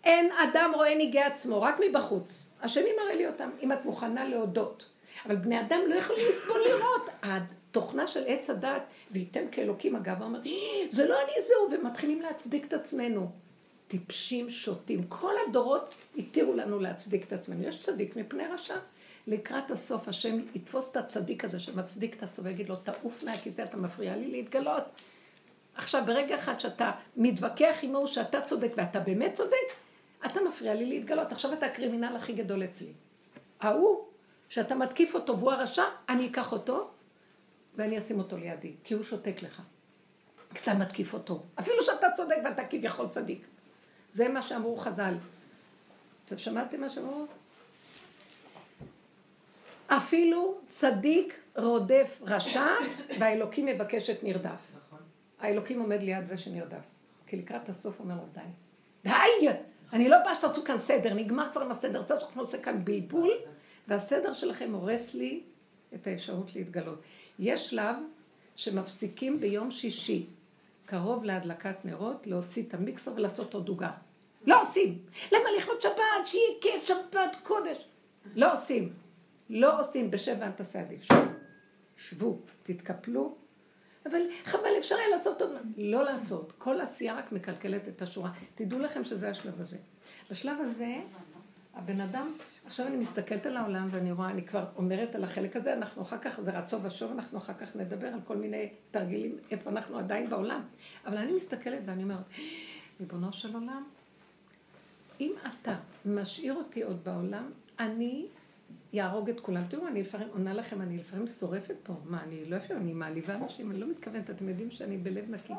[0.04, 2.49] אין אדם רואה ניגי עצמו, רק מבחוץ.
[2.62, 4.86] השני מראה לי אותם, אם את מוכנה להודות.
[5.26, 7.10] אבל בני אדם לא יכולים לסבול לראות.
[7.24, 10.52] התוכנה של עץ הדת, וייתם כאלוקים אגב, אומר, אה,
[10.92, 13.32] זה לא אני זהו, ומתחילים להצדיק את עצמנו.
[13.88, 15.04] טיפשים שוטים.
[15.10, 17.68] כל הדורות התירו לנו להצדיק את עצמנו.
[17.68, 18.76] יש צדיק מפני רשע.
[19.28, 23.24] לקראת הסוף השם יתפוס את הצדיק הזה שמצדיק את עצמו ויגיד לו, תעוף
[23.56, 24.84] זה אתה מפריע לי להתגלות.
[25.76, 29.74] עכשיו, ברגע אחד שאתה מתווכח עמו שאתה צודק ואתה באמת צודק,
[30.26, 31.32] אתה מפריע לי להתגלות.
[31.32, 32.94] עכשיו אתה הקרימינל הכי גדול אצלי.
[33.60, 34.06] ההוא,
[34.50, 36.90] שאתה מתקיף אותו והוא הרשע, אני אקח אותו
[37.76, 39.62] ואני אשים אותו לידי, כי הוא שותק לך.
[40.54, 41.44] אתה מתקיף אותו.
[41.60, 43.46] אפילו שאתה צודק ואתה כביכול צדיק.
[44.12, 45.14] זה מה שאמרו חז"ל.
[46.26, 47.26] אתם שמעתם מה שאמרו?
[49.88, 52.68] אפילו צדיק רודף רשע,
[53.20, 54.72] והאלוקים מבקש את נרדף.
[55.40, 56.84] האלוקים עומד ליד זה שנרדף.
[57.28, 58.42] כי לקראת הסוף אומר לו די.
[59.04, 59.50] די!
[59.94, 63.32] אני לא באה שתעשו כאן סדר, נגמר כבר עם הסדר, זה שאנחנו עושים כאן בלבול,
[63.88, 65.42] והסדר שלכם הורס לי
[65.94, 67.02] את האפשרות להתגלות.
[67.40, 67.96] יש שלב
[68.56, 70.26] שמפסיקים ביום שישי,
[70.86, 73.92] קרוב להדלקת נרות, להוציא את המיקסר ולעשות עוד עוגה.
[74.46, 75.00] לא עושים.
[75.32, 75.94] למה לכבוד שבת?
[76.26, 77.78] שיהיה כיף, שבת קודש.
[78.36, 78.94] לא עושים.
[79.50, 80.12] לא עושים.
[80.12, 81.08] בשבע אל תעשה עדיף.
[81.98, 83.36] שבו, תתקפלו.
[84.06, 85.52] אבל חבל, אפשר היה לעשות עוד...
[85.78, 86.54] לא לעשות.
[86.58, 88.32] כל עשייה רק מקלקלת את השורה.
[88.56, 89.78] תדעו לכם שזה השלב הזה.
[90.32, 90.96] בשלב הזה,
[91.74, 92.34] הבן אדם,
[92.66, 96.18] עכשיו אני מסתכלת על העולם ואני רואה, אני כבר אומרת על החלק הזה, אנחנו אחר
[96.18, 100.30] כך, זה רצו ושוב, אנחנו אחר כך נדבר על כל מיני תרגילים, איפה אנחנו עדיין
[100.30, 100.62] בעולם.
[101.06, 102.24] אבל אני מסתכלת ואני אומרת,
[103.00, 103.84] ריבונו של עולם,
[105.20, 108.28] אם אתה משאיר אותי עוד בעולם, אני
[108.94, 109.64] יהרוג את כולם.
[109.70, 111.94] תראו, אני לפעמים עונה לכם, אני לפעמים שורפת פה.
[112.06, 115.54] מה, אני לא אפילו, אני מעליבה אנשים, אני לא מתכוונת, אתם יודעים שאני בלב נקי.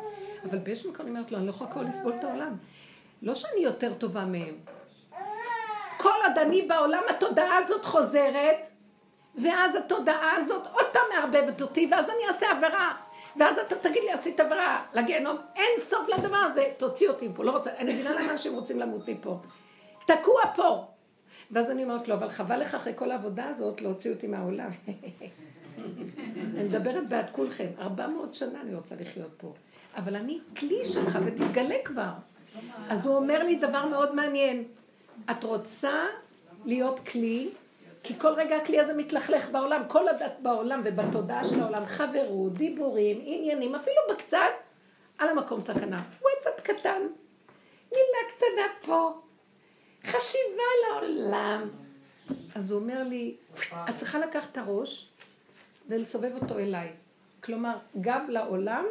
[0.44, 2.56] אבל באיזשהו מקום אני אומרת לו, אני לא יכולה כבר לסבול את העולם.
[3.22, 4.54] לא שאני יותר טובה מהם.
[5.96, 8.66] כל עוד אני בעולם, התודעה הזאת חוזרת,
[9.42, 12.94] ואז התודעה הזאת עוד פעם מערבבת אותי, ואז אני אעשה עבירה.
[13.36, 17.50] ואז אתה תגיד לי, עשית עבירה לגיהנום, אין סוף לדבר הזה, תוציא אותי מפה, לא
[17.50, 19.40] רוצה, אני מבינה למה אנשים רוצים למות מפה.
[20.06, 20.89] תקוע פה.
[21.52, 24.70] ואז אני אומרת לו, אבל חבל לך אחרי כל העבודה הזאת להוציא אותי מהעולם.
[26.56, 29.54] אני מדברת בעד כולכם, ארבע מאות שנה אני רוצה לחיות פה.
[29.96, 32.12] אבל אני כלי שלך ותתגלה כבר.
[32.88, 34.64] אז הוא אומר לי דבר מאוד מעניין.
[35.30, 36.04] את רוצה
[36.64, 37.50] להיות כלי
[38.02, 43.20] כי כל רגע הכלי הזה מתלכלך בעולם, כל הדת בעולם ובתודעה של העולם, חברות, דיבורים,
[43.24, 44.38] עניינים, אפילו בקצת,
[45.18, 46.02] על המקום סכנה.
[46.22, 47.02] וואטסאפ קטן,
[47.92, 49.20] מילה קטנה פה,
[50.06, 51.68] חשיבה לעולם.
[52.54, 53.36] אז הוא אומר לי,
[53.72, 55.08] את צריכה לקחת את הראש
[55.88, 56.92] ולסובב אותו אליי.
[57.40, 58.84] כלומר, גב לעולם,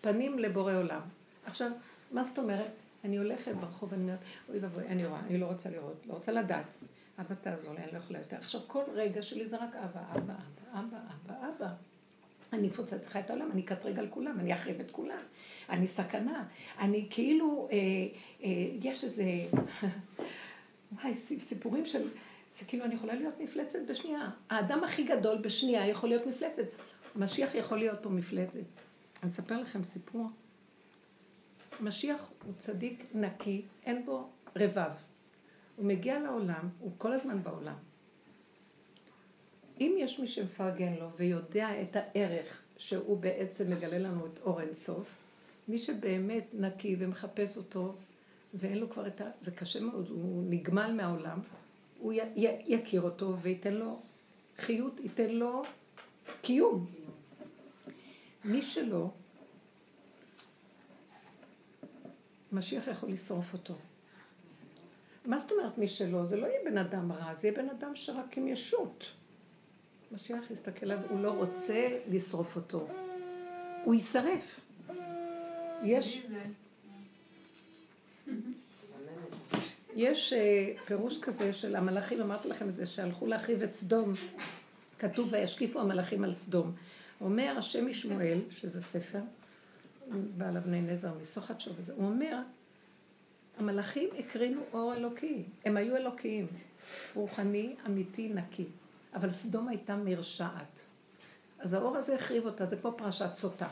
[0.00, 1.00] פנים לבורא עולם.
[1.46, 1.70] עכשיו,
[2.10, 2.70] מה זאת אומרת?
[3.04, 6.32] אני הולכת ברחוב, אני אומרת, אוי ואבוי, אני רואה, אני לא רוצה לראות, לא רוצה
[6.32, 6.66] לדעת.
[7.20, 8.36] אבא תעזור לי, אני לא יכולה יותר.
[8.36, 10.34] עכשיו כל רגע שלי זה רק אבא, אבא, אבא,
[10.72, 11.72] אבא, אבא, אבא.
[12.52, 15.22] אני אפוצץ לך את העולם, אני אקטרג על כולם, אני אחריב את כולם,
[15.70, 16.44] אני סכנה,
[16.78, 17.76] אני כאילו, אה,
[18.42, 18.48] אה,
[18.82, 19.24] יש איזה,
[20.92, 22.08] וואי, סיפורים של,
[22.56, 24.30] שכאילו אני יכולה להיות מפלצת בשנייה.
[24.50, 26.66] האדם הכי גדול בשנייה יכול להיות מפלצת.
[27.16, 28.58] משיח יכול להיות פה מפלצת.
[29.22, 30.26] אני אספר לכם סיפור.
[31.80, 34.90] משיח הוא צדיק נקי, אין בו רבב.
[35.76, 37.74] הוא מגיע לעולם, הוא כל הזמן בעולם.
[39.80, 45.19] אם יש מי שמפרגן לו ויודע את הערך שהוא בעצם מגלה לנו את אור אינסוף,
[45.70, 47.94] מי שבאמת נקי ומחפש אותו
[48.54, 49.24] ואין לו כבר את ה...
[49.40, 51.38] זה קשה מאוד, הוא נגמל מהעולם,
[51.98, 52.20] הוא י...
[52.36, 52.46] י...
[52.66, 54.02] יכיר אותו וייתן לו
[54.58, 55.62] חיות, ייתן לו
[56.42, 56.86] קיום.
[58.44, 59.10] מי שלא,
[62.52, 63.74] משיח יכול לשרוף אותו.
[65.24, 66.26] מה זאת אומרת מי שלא?
[66.26, 69.04] זה לא יהיה בן אדם רע, זה יהיה בן אדם שרק עם ישות.
[70.12, 72.86] משיח יסתכל עליו, הוא לא רוצה לשרוף אותו.
[73.84, 74.60] הוא יישרף.
[75.82, 76.22] יש...
[79.96, 84.12] יש uh, פירוש כזה של המלאכים, אמרתי לכם את זה, שהלכו להחריב את סדום.
[84.98, 86.72] כתוב וישקיפו המלאכים על סדום.
[87.20, 89.20] אומר השם משמואל, שזה ספר,
[90.36, 92.38] בעל אבני נזר מסוחת שוב וזה, הוא אומר
[93.58, 96.46] המלאכים הקרינו אור אלוקי, הם היו אלוקיים,
[97.14, 98.64] רוחני, אמיתי, נקי.
[99.14, 100.80] אבל סדום הייתה מרשעת.
[101.58, 103.68] אז האור הזה החריב אותה, זה כמו פרשת סוטה.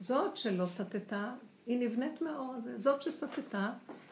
[0.00, 1.30] זאת שלא סטתה,
[1.66, 2.78] היא נבנית מהאור הזה.
[2.78, 3.70] זאת שסטתה,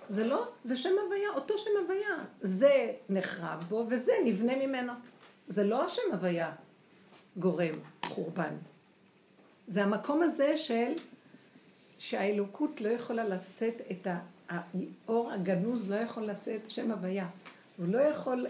[0.08, 2.24] זה לא, זה שם הוויה, אותו שם הוויה.
[2.40, 4.92] זה נחרב בו וזה נבנה ממנו.
[5.48, 6.52] זה לא השם הוויה
[7.36, 8.54] גורם חורבן.
[9.68, 10.92] זה המקום הזה של
[11.98, 14.06] שהאלוקות לא יכולה לשאת את.
[14.48, 17.26] האור הגנוז לא יכול לשאת שם הוויה.
[17.76, 18.46] הוא לא יכול,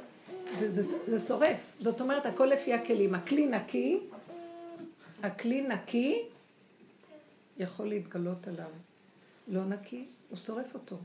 [0.55, 1.73] זה, זה, זה, זה שורף.
[1.81, 3.14] זאת אומרת, הכל לפי הכלים.
[3.14, 4.01] הכלי נקי,
[5.23, 6.23] הכלי נקי
[7.58, 8.70] יכול להתגלות עליו.
[9.48, 10.96] לא נקי, הוא שורף אותו.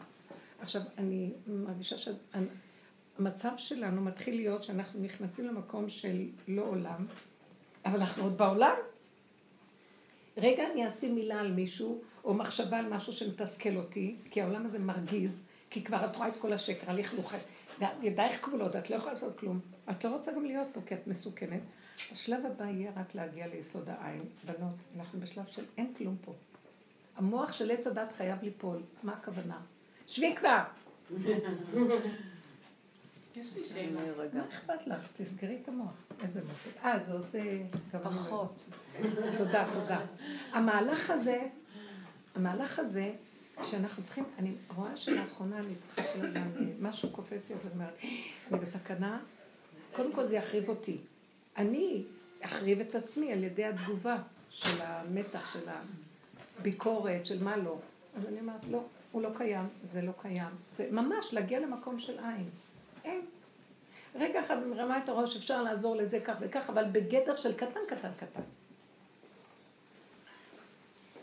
[0.59, 7.05] עכשיו, אני מרגישה שהמצב שלנו מתחיל להיות שאנחנו נכנסים למקום של לא עולם,
[7.85, 8.75] אבל אנחנו עוד בעולם.
[10.37, 14.79] רגע אני אשים מילה על מישהו, או מחשבה על משהו שמתסכל אותי, כי העולם הזה
[14.79, 17.33] מרגיז, כי כבר את רואה את כל השקר, הלכלוך,
[18.01, 19.59] ידייך כבולות, את לא יכולה לעשות כלום.
[19.89, 21.61] את לא רוצה גם להיות פה, כי את מסוכנת.
[22.11, 24.23] השלב הבא יהיה רק להגיע ליסוד העין.
[24.45, 26.33] בנות, אנחנו בשלב של אין כלום פה.
[27.15, 28.77] המוח של עץ הדת חייב ליפול.
[29.03, 29.61] מה הכוונה?
[30.07, 30.63] שבי כבר!
[33.35, 34.01] יש לי שאלה.
[34.33, 35.07] מה אכפת לך?
[35.17, 35.93] תסגרי את המוח.
[36.23, 36.85] איזה מותק.
[36.85, 37.41] אה, זה עושה...
[38.03, 38.69] פחות.
[39.37, 39.99] תודה, תודה.
[40.51, 41.47] המהלך הזה,
[42.35, 43.11] המהלך הזה,
[43.63, 47.93] שאנחנו צריכים, אני רואה שלאחרונה אני צריכה כל הזמן, משהו קופץ לי, אז אני אומרת,
[48.51, 49.19] אני בסכנה,
[49.95, 50.97] קודם כל זה יחריב אותי.
[51.59, 52.03] אני
[52.41, 54.17] אחריב את עצמי על ידי התגובה
[54.49, 55.69] של המתח, של
[56.59, 57.77] הביקורת, של מה לא.
[58.17, 60.49] אז אני אומרת, לא, הוא לא קיים, זה לא קיים.
[60.75, 62.49] זה ממש להגיע למקום של עין.
[63.05, 63.21] אין.
[64.15, 67.79] רגע אחד אני מרמה את הראש, אפשר לעזור לזה כך וכך, אבל בגדר של קטן,
[67.87, 68.41] קטן, קטן.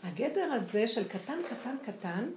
[0.03, 2.29] הגדר הזה של קטן, קטן, קטן,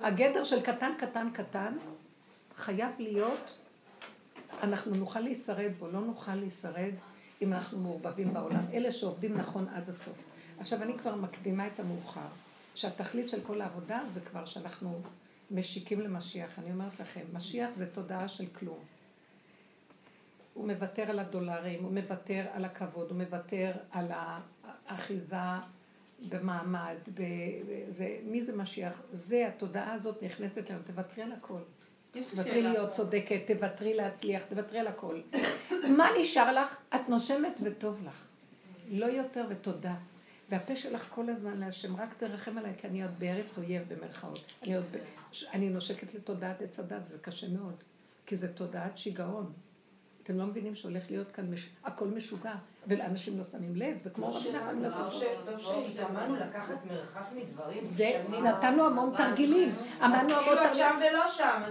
[0.00, 1.76] הגדר של קטן, קטן, קטן,
[2.56, 3.58] חייב להיות,
[4.62, 6.92] אנחנו נוכל להישרד בו, לא נוכל להישרד
[7.42, 8.64] אם אנחנו מעורבבים בעולם.
[8.72, 10.16] אלה שעובדים נכון עד הסוף.
[10.60, 12.28] עכשיו, אני כבר מקדימה את המאוחר,
[12.74, 15.00] שהתכלית של כל העבודה זה כבר שאנחנו
[15.50, 16.58] משיקים למשיח.
[16.58, 18.78] אני אומרת לכם, משיח זה תודעה של כלום.
[20.54, 24.06] הוא מוותר על הדולרים, הוא מוותר על הכבוד, הוא מוותר על
[24.88, 25.36] האחיזה
[26.28, 29.02] במעמד, בזה, מי זה משיח?
[29.12, 31.60] זה, התודעה הזאת נכנסת לנו, תוותרי על הכל.
[32.30, 35.20] תוותרי להיות צודקת, תוותרי להצליח, תוותרי על הכל.
[35.96, 36.80] מה נשאר לך?
[36.94, 38.26] את נושמת וטוב לך.
[38.90, 39.94] לא יותר ותודה.
[40.50, 44.52] והפה שלך כל הזמן להשם, רק תרחם עליי, כי אני עוד בארץ אויב במרכאות.
[44.62, 44.98] אני, עוד ב...
[45.52, 47.74] אני נושקת לתודעת עץ הדת, זה קשה מאוד.
[48.26, 49.52] כי זה תודעת שיגעון.
[50.22, 51.70] אתם לא מבינים שהולך להיות כאן מש...
[51.84, 52.54] הכל משוגע,
[52.86, 55.10] ולאנשים לא שמים לב, זה כמו רבי נחמן מספר.
[55.44, 57.84] טוב שהתאמנו לקחת מרחק מדברים.
[57.84, 59.68] זה, נתנו המון תרגילים.
[60.04, 60.74] אמרנו המון תרגילים.
[60.74, 61.62] שם ולא שם.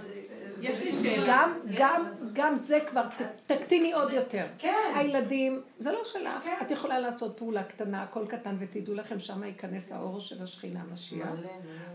[0.64, 1.24] יש לי שאלה.
[1.28, 3.04] גם, גם, גם זה כבר,
[3.48, 4.46] תקטיני עוד יותר.
[4.58, 4.94] כן.
[4.96, 6.32] הילדים, זה לא שלך.
[6.44, 6.56] כן.
[6.62, 11.30] את יכולה לעשות פעולה קטנה, הכל קטן, ותדעו לכם, שם ייכנס האור של השכינה המשיח.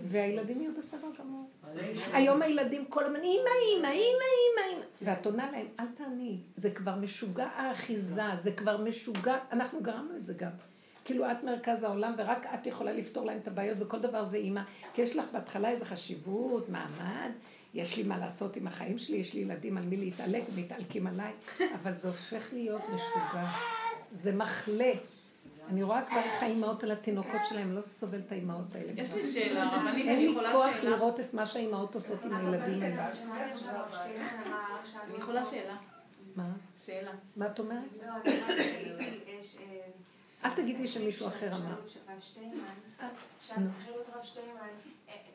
[0.08, 1.50] והילדים יהיו בסדר גמור.
[2.12, 4.84] היום הילדים כל הזמן, אימא, אימא, אימא, אימא.
[5.02, 6.38] ואת עונה להם, אל תעני.
[6.56, 10.50] זה כבר משוגע האחיזה, זה כבר משוגע, אנחנו גרמנו את זה גם.
[11.04, 14.60] כאילו את מרכז העולם ורק את יכולה לפתור להם את הבעיות וכל דבר זה אימא.
[14.94, 17.30] כי יש לך בהתחלה איזו חשיבות, מעמד.
[17.74, 21.32] יש לי מה לעשות עם החיים שלי, יש לי ילדים על מי להתעלק, מתעלקים עליי,
[21.74, 23.50] אבל זה הופך להיות משוגע.
[24.12, 24.92] זה מחלה.
[25.68, 28.92] אני רואה כבר איך האימהות על התינוקות שלהם, לא סובל את האימהות האלה.
[28.96, 30.66] יש לי שאלה, רבנית, אני יכולה שאלה?
[30.66, 33.10] אין לי כוח לראות את מה שהאימהות עושות עם הילדים האלה.
[35.04, 35.76] אני יכולה שאלה.
[36.36, 36.52] מה?
[36.76, 37.10] שאלה.
[37.36, 37.82] מה את אומרת?
[40.44, 41.74] אל תגידי שמישהו אחר אמר.
[43.42, 43.66] שאלו
[44.00, 44.68] את הרב שטיינמן,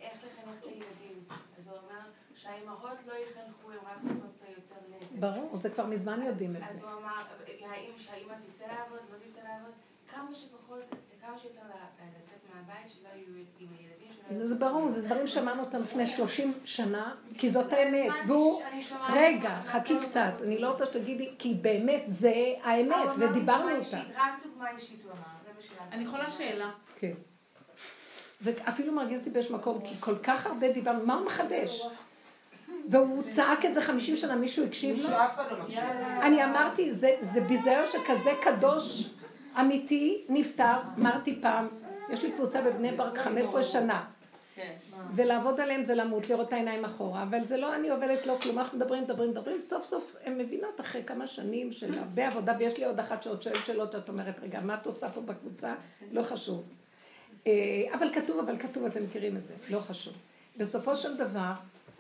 [0.02, 1.24] איך לחנך את הילדים?
[1.58, 2.02] אז הוא אמר
[2.44, 5.20] שהאימהות לא יחנכו, הן רק עושות יותר נזק.
[5.20, 6.66] ברור, זה כבר מזמן יודעים את זה.
[6.66, 7.24] אז הוא אמר,
[7.62, 9.72] האם שהאימא תצא לעבוד, לא תצא לעבוד,
[10.08, 11.62] כמה שפחות, כמה שיותר
[12.20, 17.16] לצאת מהבית, שלא יהיו עם הילדים זה ברור, זה דברים שאמרנו אותם לפני 30 שנה,
[17.38, 18.14] כי זאת האמת.
[18.28, 18.62] והוא,
[19.14, 24.02] רגע, חכי קצת, אני לא רוצה שתגידי, כי באמת זה האמת, ודיברנו אותה.
[24.16, 26.72] רק דוגמה אישית הוא אמר, זה בשביל אני יכולה שאלה.
[27.00, 27.14] כן.
[28.40, 31.88] זה אפילו מרגיז אותי באיזשהו מקום, כי כל כך הרבה דיברנו, מה הוא מחדש?
[32.90, 35.18] והוא צעק את זה חמישים שנה, מישהו הקשיב לו?
[36.22, 39.10] אני אמרתי, זה ביזיון שכזה קדוש
[39.60, 41.68] אמיתי נפטר, אמרתי פעם,
[42.10, 44.06] יש לי קבוצה בבני ברק 15 שנה.
[45.16, 48.60] ולעבוד עליהם זה למות, לראות את העיניים אחורה, אבל זה לא אני עובדת לא כלום,
[48.60, 52.78] אנחנו מדברים, מדברים, מדברים, סוף סוף הן מבינות אחרי כמה שנים של הרבה עבודה, ויש
[52.78, 55.74] לי עוד אחת שעוד שואלת שאלות, את אומרת, רגע, מה את עושה פה בקבוצה?
[56.12, 56.64] לא חשוב.
[57.94, 60.14] אבל כתוב, אבל כתוב, אתם מכירים את זה, לא חשוב.
[60.58, 61.52] בסופו של דבר,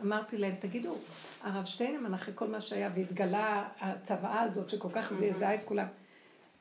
[0.04, 0.96] אמרתי להם, תגידו,
[1.42, 5.88] הרב שטיינמן, אחרי כל מה שהיה, והתגלה הצוואה הזאת שכל כך זעזעה את כולם,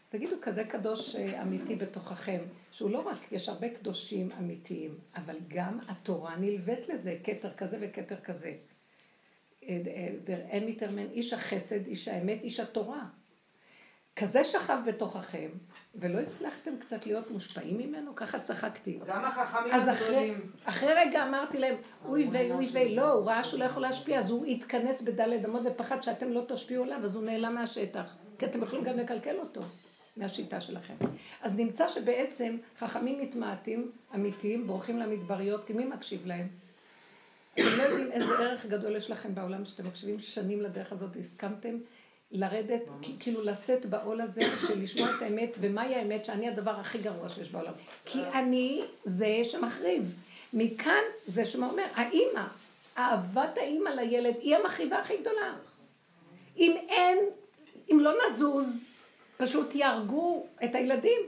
[0.08, 6.36] תגידו, כזה קדוש אמיתי בתוככם, שהוא לא רק, יש הרבה קדושים אמיתיים, אבל גם התורה
[6.36, 8.54] נלווית לזה, כתר כזה וכתר כזה.
[10.28, 13.04] אין מתרמן, איש החסד, איש האמת, איש התורה.
[14.16, 15.48] כזה שכב בתוככם,
[15.94, 18.16] ולא הצלחתם קצת להיות מושפעים ממנו?
[18.16, 18.98] ככה צחקתי.
[19.06, 20.50] גם החכמים הגדולים.
[20.64, 24.20] אחרי רגע אמרתי להם, אוי ויי, אוי ויי, לא, הוא ראה שהוא לא יכול להשפיע,
[24.20, 28.16] אז הוא התכנס בדלת אמות ופחד שאתם לא תשפיעו עליו, אז הוא נעלם מהשטח.
[28.38, 29.60] כי אתם יכולים גם לקלקל אותו
[30.16, 30.94] מהשיטה שלכם.
[31.42, 36.48] אז נמצא שבעצם חכמים מתמעטים, אמיתיים, בורחים למדבריות, כי מי מקשיב להם?
[37.54, 41.76] אתם לא יודעים איזה ערך גדול יש לכם בעולם שאתם מקשיבים שנים לדרך הזאת, הסכמתם
[42.32, 42.82] לרדת,
[43.20, 47.50] כאילו לשאת בעול הזה של לשמוע את האמת, ומהי האמת שאני הדבר הכי גרוע שיש
[47.50, 47.72] בעולם.
[48.04, 50.16] כי אני זה שמחריב.
[50.52, 52.44] מכאן זה שאומר, האימא,
[52.98, 55.54] אהבת האימא לילד היא המחריבה הכי גדולה.
[56.56, 57.18] אם אין,
[57.92, 58.84] אם לא נזוז,
[59.36, 61.20] פשוט יהרגו את הילדים.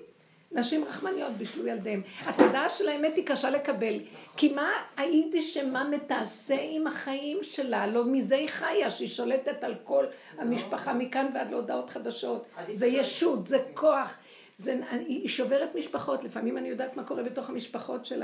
[0.53, 2.03] נשים רחמניות בישלו ילדיהם.
[2.21, 3.95] התודעה של האמת היא קשה לקבל.
[4.37, 7.87] כי מה היידיש שמה מתעשה עם החיים שלה?
[7.87, 10.05] לא מזה היא חיה, שהיא שולטת על כל
[10.39, 12.47] המשפחה מכאן ועד להודעות חדשות.
[12.71, 14.19] זה ישות, זה כוח.
[14.57, 18.23] זה, היא שוברת משפחות, לפעמים אני יודעת מה קורה בתוך המשפחות של.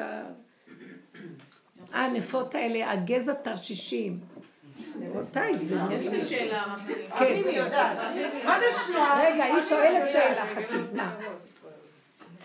[1.93, 4.19] הענפות האלה, הגזע תרשישים.
[5.01, 5.77] רבותיי, זה...
[5.91, 6.77] יש לי שאלה.
[7.19, 7.43] כן.
[8.45, 9.25] מה זה שנואה?
[9.25, 11.17] רגע, היא שואלת שאלה, חכי, מה?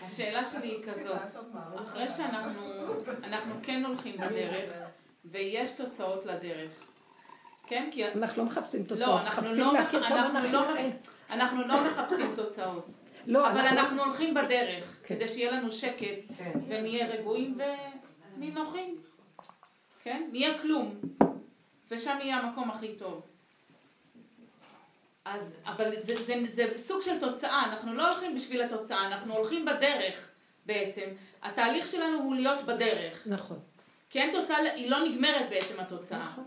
[0.06, 1.16] השאלה שלי היא כזאת,
[1.82, 2.60] אחרי שאנחנו
[3.24, 4.70] אנחנו כן הולכים בדרך,
[5.24, 6.70] ויש תוצאות לדרך,
[7.66, 7.88] כן?
[7.92, 8.06] כי...
[8.06, 10.62] אנחנו לא מחפשים תוצאות, לא, אנחנו מחפשים לא, מח- אנחנו אנחנו לא.
[11.30, 12.86] אנחנו לא מחפשים תוצאות.
[13.26, 15.14] לא, אבל אנחנו הולכים בדרך, כן.
[15.14, 16.52] כדי שיהיה לנו שקט, כן.
[16.68, 17.58] ונהיה רגועים
[18.36, 18.96] ונינוחים.
[20.02, 20.28] כן?
[20.32, 20.94] נהיה כלום.
[21.90, 23.22] ושם יהיה המקום הכי טוב.
[25.26, 29.64] אז, אבל זה, זה, זה סוג של תוצאה, אנחנו לא הולכים בשביל התוצאה, אנחנו הולכים
[29.64, 30.28] בדרך
[30.66, 31.02] בעצם.
[31.42, 33.22] התהליך שלנו הוא להיות בדרך.
[33.26, 33.58] נכון.
[34.10, 36.24] כי אין תוצאה, היא לא נגמרת בעצם התוצאה.
[36.24, 36.44] נכון.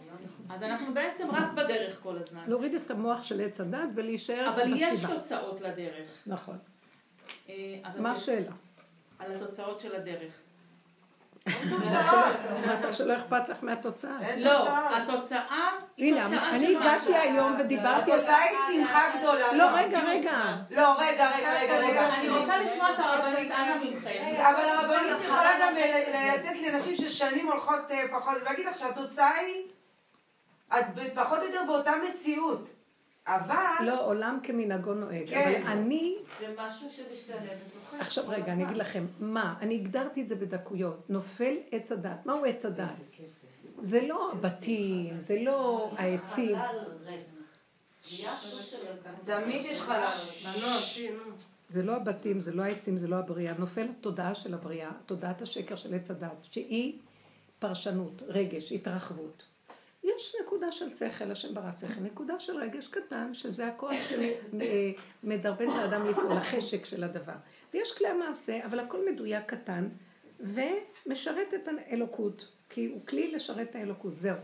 [0.50, 2.44] אז אנחנו בעצם רק בדרך כל הזמן.
[2.48, 5.16] להוריד את המוח של עץ הדת ולהישאר אבל יש בסיבה.
[5.16, 6.18] תוצאות לדרך.
[6.28, 6.58] נכון.
[7.50, 8.52] אה, אבל מה זה- השאלה?
[9.20, 10.40] על התוצאות של הדרך.
[12.92, 14.12] שלא אכפת לך מהתוצאה.
[14.38, 14.98] לא, תוצאה.
[14.98, 17.16] התוצאה היא הנה, תוצאה אני של הגעתי משהו.
[17.16, 18.20] היום ודיברתי על...
[18.20, 19.54] התוצאה היא שמחה גדולה.
[19.54, 20.56] לא, רגע, רגע.
[20.72, 22.08] לא, רגע, רגע, רגע.
[22.16, 24.36] אני רוצה לשמוע את הרבנית, אנא מכם.
[24.36, 25.74] אבל הרבנית יכולה גם
[26.34, 29.62] לתת לנשים ששנים הולכות אה, פחות, ולהגיד לך שהתוצאה היא,
[30.80, 30.86] את
[31.16, 32.79] פחות או יותר באותה מציאות.
[33.36, 33.86] אבל...
[33.86, 35.30] לא, עולם כמנהגו נוהג.
[35.30, 35.62] כן.
[35.62, 36.16] אבל אני...
[36.40, 38.02] זה משהו שמשתלב בתוכך.
[38.02, 39.56] עכשיו רגע, אני אגיד לכם, מה?
[39.62, 41.10] אני הגדרתי את זה בדקויות.
[41.10, 42.26] נופל עץ הדת.
[42.26, 42.90] מהו עץ הדת?
[43.82, 46.58] זה לא הבתים, זה לא העצים.
[49.26, 50.06] תמיד יש חלל.
[51.70, 53.54] זה לא הבתים, זה לא העצים, זה לא הבריאה.
[53.58, 57.00] נופל התודעה של הבריאה, תודעת השקר של עץ הדת, שהיא
[57.60, 59.44] פרשנות, רגש, התרחבות.
[60.04, 63.92] יש נקודה של שכל, השם ברא שכל, נקודה של רגש קטן, שזה הכל
[65.24, 67.34] שמדרבן את האדם לפעול, החשק של הדבר.
[67.74, 69.88] ויש כלי המעשה, אבל הכל מדויק קטן,
[70.40, 74.38] ומשרת את האלוקות, כי הוא כלי לשרת את האלוקות, זהו.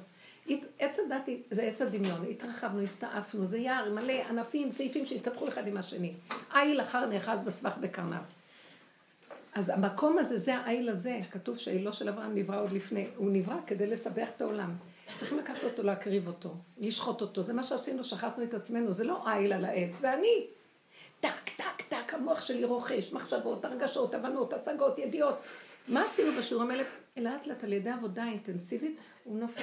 [0.80, 5.78] עץ הדת זה עץ הדמיון, התרחבנו, הסתעפנו, זה יער מלא ענפים, סעיפים שהסתבכו אחד עם
[5.78, 6.14] השני.
[6.56, 8.24] איל אחר נאחז בסבך בקרניו.
[9.54, 13.58] אז המקום הזה, זה האיל הזה, כתוב שהאילו של אברהם נברא עוד לפני, הוא נברא
[13.68, 14.72] כדי לסבך את העולם.
[15.18, 19.28] צריכים לקחת אותו, להקריב אותו, לשחוט אותו, זה מה שעשינו, שחטנו את עצמנו, זה לא
[19.28, 20.48] איל על העץ, זה אני.
[21.20, 25.36] טק, טק, טק, המוח שלי רוכש, מחשבות, הרגשות, הבנות, השגות, ידיעות.
[25.88, 26.84] מה עשינו בשיעורים האלה?
[27.18, 29.62] לאט לאט על ידי עבודה אינטנסיבית, הוא נופל.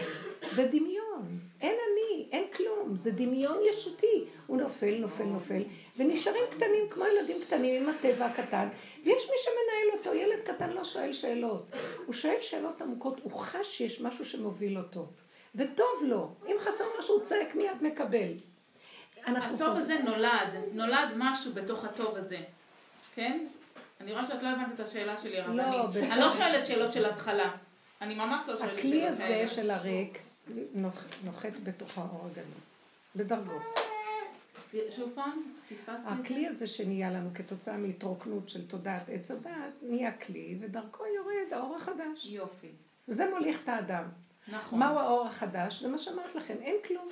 [0.55, 4.25] זה דמיון, אין אני, אין כלום, זה דמיון ישותי.
[4.47, 5.63] הוא נופל, נופל, נופל,
[5.97, 8.69] ונשארים קטנים כמו ילדים קטנים עם הטבע הקטן,
[9.05, 11.67] ויש מי שמנהל אותו, ילד קטן לא שואל שאלות.
[12.07, 15.07] הוא שואל שאלות עמוקות, הוא חש שיש משהו שמוביל אותו.
[15.55, 18.33] וטוב לו, אם חסר משהו הוא צועק מיד מקבל.
[19.27, 22.39] הטוב הזה נולד, נולד משהו בתוך הטוב הזה,
[23.15, 23.47] כן?
[24.01, 25.91] אני רואה שאת לא הבנת את השאלה שלי, לא, הרבנית.
[25.97, 26.13] בסדר.
[26.13, 27.51] אני לא שואלת שאלות של התחלה.
[28.03, 29.49] אני ממש לא שואלת הכלי שאלות הזה כאלה.
[29.51, 30.19] של הריק
[30.75, 32.29] נוח- נוחת בתוך האור
[33.15, 33.59] הגדול.
[34.59, 36.09] סליחה, שוב פעם, פספסתי את זה?
[36.25, 39.51] הכלי הזה שנהיה לנו כתוצאה מהתרוקנות של תודעת עץ הדת,
[39.83, 42.25] נהיה כלי, ודרכו יורד האור החדש.
[42.25, 42.69] יופי,
[43.09, 44.05] וזה מוליך את האדם.
[44.49, 44.79] נכון.
[44.79, 45.83] מהו האור החדש?
[45.83, 47.09] זה מה שאמרת לכם, אין כלום.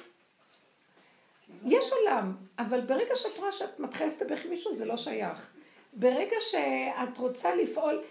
[1.65, 5.53] יש עולם, אבל ברגע שאת רואה שאת מתחילה להסתבך עם מישהו, זה לא שייך.
[5.93, 8.03] ברגע שאת רוצה לפעול,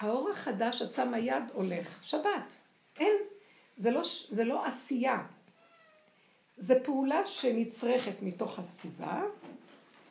[0.00, 1.98] האור החדש, את שמה יד, הולך.
[2.02, 2.52] שבת.
[3.00, 3.16] אין.
[3.76, 5.18] זה לא, זה לא עשייה.
[6.56, 9.22] זה פעולה שנצרכת מתוך הסיבה.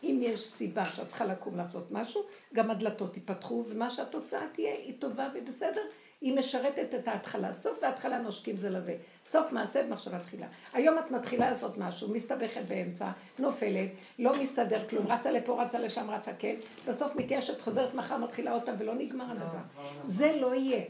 [0.03, 2.21] אם יש סיבה שאת צריכה לקום לעשות משהו,
[2.53, 5.81] גם הדלתות ייפתחו, ומה שהתוצאה תהיה היא טובה ובסדר,
[6.21, 7.53] היא משרתת את ההתחלה.
[7.53, 8.97] סוף וההתחלה נושקים זה לזה.
[9.25, 10.47] סוף מעשה ומחשבה תחילה.
[10.73, 13.07] היום את מתחילה לעשות משהו, מסתבכת באמצע,
[13.39, 16.55] נופלת, לא מסתדר כלום, רצה לפה, רצה לשם, רצה כן,
[16.87, 19.59] בסוף מתיישת, חוזרת מחר, מתחילה עוד פעם, ולא נגמר הדבר.
[20.05, 20.81] זה לא יהיה.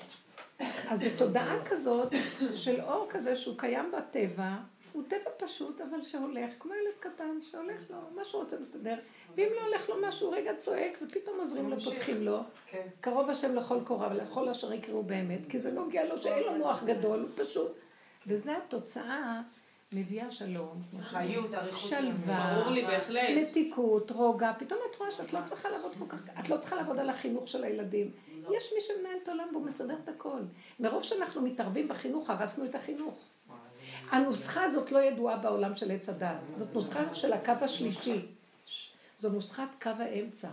[0.89, 2.13] אז זו תודעה כזאת
[2.55, 4.55] של אור כזה שהוא קיים בטבע,
[4.93, 8.95] הוא טבע פשוט, אבל שהולך, כמו ילד קטן, שהולך לו, מה שהוא רוצה מסתדר,
[9.35, 12.39] ואם לא הולך לו משהו, רגע צועק, ופתאום עוזרים לו, פותחים לו.
[12.71, 12.87] כן.
[13.01, 16.83] קרוב השם לכל קורא ולכל אשר יקראו באמת, כי זה נוגע לו שאין לו מוח
[16.83, 17.71] גדול, הוא פשוט.
[18.27, 19.41] וזה התוצאה
[19.91, 20.81] מביאה שלום.
[20.99, 21.89] חיות, אריכות.
[21.89, 23.29] שלווה, ברור לי בהחלט.
[23.41, 26.99] מתיקות, רוגע, פתאום את רואה שאת לא צריכה לעבוד כל כך, את לא צריכה לעבוד
[26.99, 28.11] על החינוך של הילדים.
[28.51, 30.39] יש מי שמנהל את העולם והוא מסדר את הכל.
[30.79, 33.19] מרוב שאנחנו מתערבים בחינוך, הרסנו את החינוך.
[34.11, 36.37] הנוסחה הזאת לא ידועה בעולם של עץ הדת.
[36.57, 38.21] זאת נוסחה של הקו השלישי.
[39.19, 40.49] זו נוסחת קו האמצע.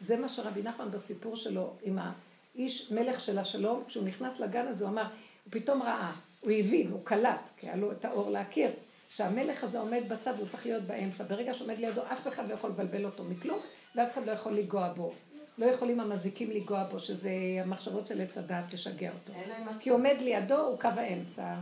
[0.00, 4.84] זה מה שרבי נחמן בסיפור שלו עם האיש מלך של השלום, כשהוא נכנס לגן הזה,
[4.84, 8.70] הוא אמר, הוא פתאום ראה, הוא הבין, הוא קלט, כי היה לו את האור להכיר,
[9.10, 11.24] שהמלך הזה עומד בצד, הוא צריך להיות באמצע.
[11.24, 13.58] ברגע שעומד לידו, אף אחד לא יכול לבלבל אותו מכלום,
[13.94, 15.12] ואף אחד לא יכול לנגוע בו.
[15.58, 17.30] לא יכולים המזיקים לנגוע בו, שזה
[17.60, 19.32] המחשבות של עץ הדעת תשגע אותו.
[19.80, 21.54] כי עומד לידו הוא קו האמצע.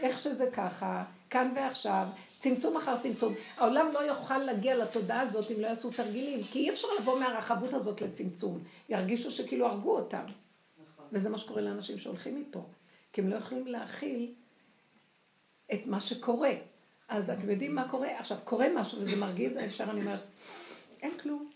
[0.00, 2.06] איך שזה ככה, כאן ועכשיו,
[2.38, 3.34] צמצום אחר צמצום.
[3.56, 7.72] העולם לא יוכל להגיע לתודעה הזאת אם לא יעשו תרגילים, כי אי אפשר לבוא מהרחבות
[7.72, 8.58] הזאת לצמצום.
[8.88, 10.24] ירגישו שכאילו הרגו אותם.
[11.12, 12.64] וזה מה שקורה לאנשים שהולכים מפה.
[13.12, 14.32] כי הם לא יכולים להכיל
[15.72, 16.52] את מה שקורה.
[17.08, 18.18] אז אתם יודעים מה קורה?
[18.18, 20.20] עכשיו, קורה משהו וזה מרגיז, ישר אני אומרת,
[21.02, 21.50] אין כלום.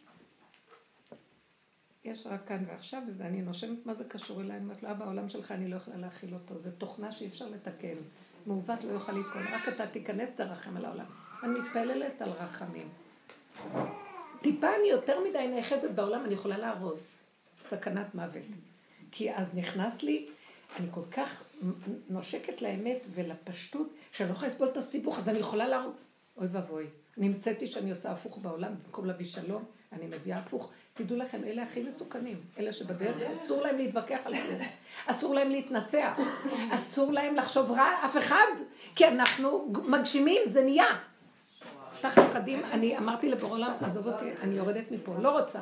[2.04, 4.56] יש רק כאן ועכשיו, וזה אני נושמת, מה זה קשור אליי?
[4.56, 7.48] אני אומרת לו, אבא, העולם שלך אני לא יכולה להכיל אותו, זה תוכנה שאי אפשר
[7.48, 7.96] לתקן.
[8.46, 11.04] מעוות לא יוכל לתקון, רק אתה תיכנס, תרחם על העולם.
[11.42, 12.88] אני מתפללת על רחמים.
[14.42, 17.24] טיפה אני יותר מדי נאחזת בעולם, אני יכולה להרוס.
[17.60, 18.42] סכנת מוות.
[19.10, 20.28] כי אז נכנס לי,
[20.76, 21.44] אני כל כך
[22.08, 25.94] נושקת לאמת ולפשטות, שאני לא יכולה לסבול את הסיבוך, אז אני יכולה להרוג.
[26.36, 26.86] אוי ואבוי.
[27.16, 30.72] נמצאתי שאני עושה הפוך בעולם, במקום להביא שלום, אני מביאה הפוך.
[30.96, 32.36] תדעו לכם, אלה הכי מסוכנים.
[32.58, 34.60] אלה שבדרך, אסור להם להתווכח על כלום.
[35.06, 36.20] אסור להם להתנצח.
[36.70, 38.52] אסור להם לחשוב רע, אף אחד.
[38.94, 40.86] כי אנחנו מגשימים, זה נהיה.
[42.00, 45.60] תחת פחדים, אני אמרתי לבורא עולם, עזוב אותי, אני יורדת מפה, לא רוצה.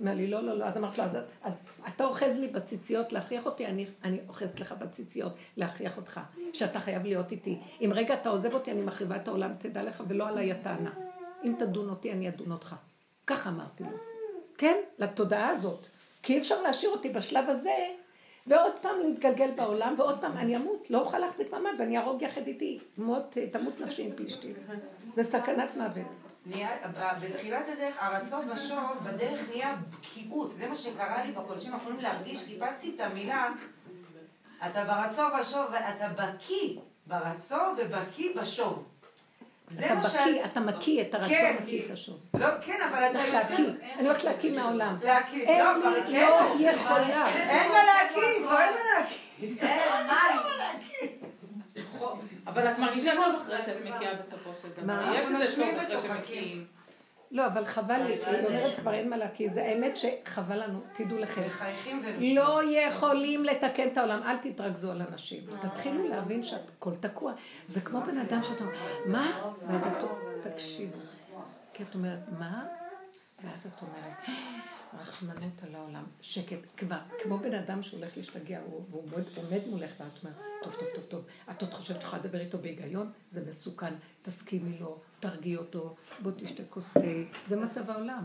[0.00, 3.46] אומר לי, לא, לא, לא, אז אמרתי לו, אז, אז אתה אוחז לי בציציות להכריח
[3.46, 6.20] אותי, אני, אני אוחזת לך בציציות להכריח אותך,
[6.52, 7.58] שאתה חייב להיות איתי.
[7.80, 10.90] אם רגע אתה עוזב אותי, אני מחריבה את העולם, תדע לך, ולא עליי הטענה.
[11.44, 12.76] אם תדון אותי, אני אדון אותך.
[13.26, 14.15] ככה אמרתי לו.
[14.58, 15.86] כן, לתודעה הזאת.
[16.22, 17.74] כי אי אפשר להשאיר אותי בשלב הזה,
[18.46, 22.46] ועוד פעם להתגלגל בעולם, ועוד פעם אני אמות, לא אוכל להחזיק מעמד, ואני אהרוג יחד
[22.46, 22.78] איתי.
[22.98, 24.54] מות, תמות נפשי עם פלישתים.
[25.12, 26.06] זה סכנת מוות.
[27.20, 30.52] בתחילת הדרך, הרצון ושוב, בדרך נהיה בקיאות.
[30.52, 33.48] זה מה שקרה לי בחודשים האחרונים להרגיש, חיפשתי את המילה,
[34.66, 38.84] אתה ברצון ושוב, אתה בקיא ברצון ובקיא בשוב.
[39.74, 41.56] אתה בקיא, אתה מקיא את הרצון, כן.
[41.62, 42.20] מקיא את השוב.
[42.34, 43.64] לא, כן, אבל אתה להקיא,
[43.98, 44.96] אני הולכת להקיא מהעולם.
[45.04, 46.28] להקיא, אין לא, אבל לי, כן.
[46.30, 47.26] לא יכולה.
[47.28, 50.18] אין מה להקיא, כבר אין מה
[50.58, 51.08] להקיא.
[52.46, 54.86] אבל את מרגישה טוב אחרי שאת מקיאה בסופו של דבר.
[54.86, 55.14] מה?
[55.14, 56.00] יש איזה טוב אחרי.
[56.00, 56.66] שמקיאים.
[57.30, 59.48] לא, אבל חבל לי, היא אומרת כבר אין מה להקיא.
[59.50, 61.42] זה האמת שחבל לנו, תדעו לכם.
[62.34, 65.40] לא יכולים לתקן את העולם, אל תתרכזו על אנשים.
[65.62, 67.32] תתחילו להבין שהכל תקוע.
[67.66, 68.74] זה כמו בן אדם שאתה אומר,
[69.06, 69.32] מה?
[69.68, 70.98] ואז את אומרת, תקשיבו.
[71.74, 72.66] כי את אומרת, מה?
[73.44, 74.38] ואז את אומרת,
[75.00, 76.04] רחמנות על העולם.
[76.20, 80.72] שקט, כבר, כמו בן אדם שהולך להשתגע, הוא- והוא עומד, עומד מולך, ואת אומרת, טוב,
[80.74, 81.24] טוב, טוב, טוב.
[81.50, 83.12] את עוד חושבת שאת יכולה לדבר איתו בהיגיון?
[83.28, 83.94] זה מסוכן.
[84.22, 87.00] תסכימי לו, תרגיעי אותו, בוא תשתה כוס תה.
[87.46, 88.24] זה מצב העולם.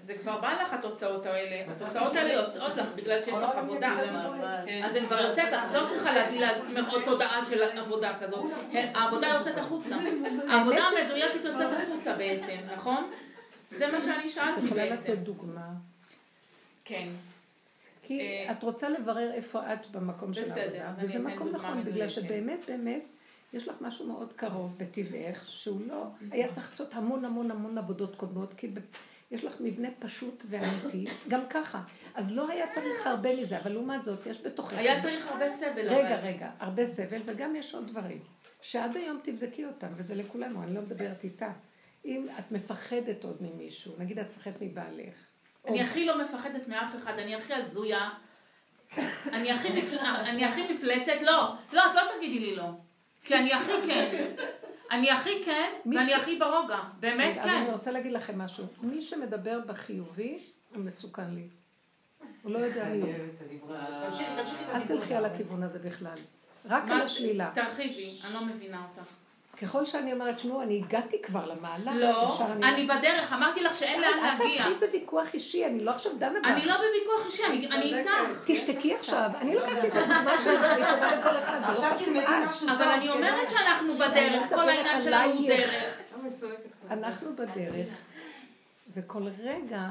[0.00, 3.96] זה כבר בא לך התוצאות האלה, התוצאות האלה יוצאות לך בגלל שיש לך עבודה.
[4.84, 8.44] אז זה כבר יוצא לך, את לא צריכה להביא לעצמך עוד תודעה של עבודה כזאת.
[8.72, 9.96] העבודה יוצאת החוצה.
[10.48, 13.10] העבודה המדויקת יוצאת החוצה בעצם, נכון?
[13.70, 15.12] זה מה שאני את שאלתי יכולה בעצם.
[15.12, 15.68] לתת דוגמה?
[16.84, 17.08] כן.
[18.02, 20.88] כי אה, את רוצה לברר איפה את במקום של בסדר, העבודה.
[20.88, 22.08] אז אני וזה מקום נכון, בגלל.
[22.08, 23.02] שבאמת באמת
[23.52, 28.16] יש לך משהו מאוד קרוב בטבעך, שהוא לא, היה צריך לעשות המון המון המון עבודות
[28.16, 28.70] קודמות, כי
[29.30, 31.82] יש לך מבנה פשוט ואמיתי, גם ככה.
[32.14, 34.78] אז לא היה צריך הרבה מזה, אבל לעומת זאת, יש בתוכך...
[34.78, 35.88] היה צריך הרבה סבל.
[35.88, 36.20] רגע.
[36.20, 38.18] רגע, הרבה סבל, וגם יש עוד דברים.
[38.62, 41.52] שעד היום תבדקי אותם, וזה לכולנו, אני לא מדברת איתה.
[42.04, 45.14] אם את מפחדת עוד ממישהו, נגיד את מפחדת מבעלך.
[45.66, 48.10] אני הכי לא מפחדת מאף אחד, אני הכי הזויה.
[49.32, 52.70] אני הכי מפלצת, לא, לא, את לא תגידי לי לא.
[53.28, 54.26] כי אני הכי כן.
[54.90, 56.78] אני הכי כן, ואני ש- הכי ברוגע.
[57.00, 57.72] באמת רגע, אז אני כן.
[57.72, 58.64] רוצה להגיד לכם משהו.
[58.82, 60.38] מי שמדבר בחיובי,
[60.74, 61.48] הוא מסוכן לי.
[62.42, 63.42] הוא לא יודע את
[64.74, 64.82] אל.
[64.86, 66.18] תלכי על הכיוון הזה בכלל.
[66.64, 67.50] רק על השלילה.
[67.54, 69.10] תרחיבי, אני לא מבינה אותך.
[69.62, 71.94] ככל שאני אומרת, שמעו, אני הגעתי כבר למעלה.
[71.94, 74.56] לא, ישר אני בדרך, אמרתי לך שאין לאן אל להגיע.
[74.56, 76.46] תהפכי את זה ויכוח אישי, אני לא עכשיו דנה בך.
[76.46, 78.10] אני לא בוויכוח אישי, אני אני איתך.
[78.46, 79.30] תשתקי עכשיו.
[79.40, 81.60] אני לקחתי את הדוגמה שלך, אני טובה לכל אחד.
[81.62, 82.24] לא עכשיו תלמדי.
[82.48, 82.68] משהו.
[82.68, 83.12] אבל אני כן?
[83.12, 85.48] אומרת שאנחנו בדרך, אני כל העניין שלנו הוא.
[85.48, 86.00] דרך.
[86.90, 87.88] אנחנו בדרך,
[88.94, 89.88] וכל רגע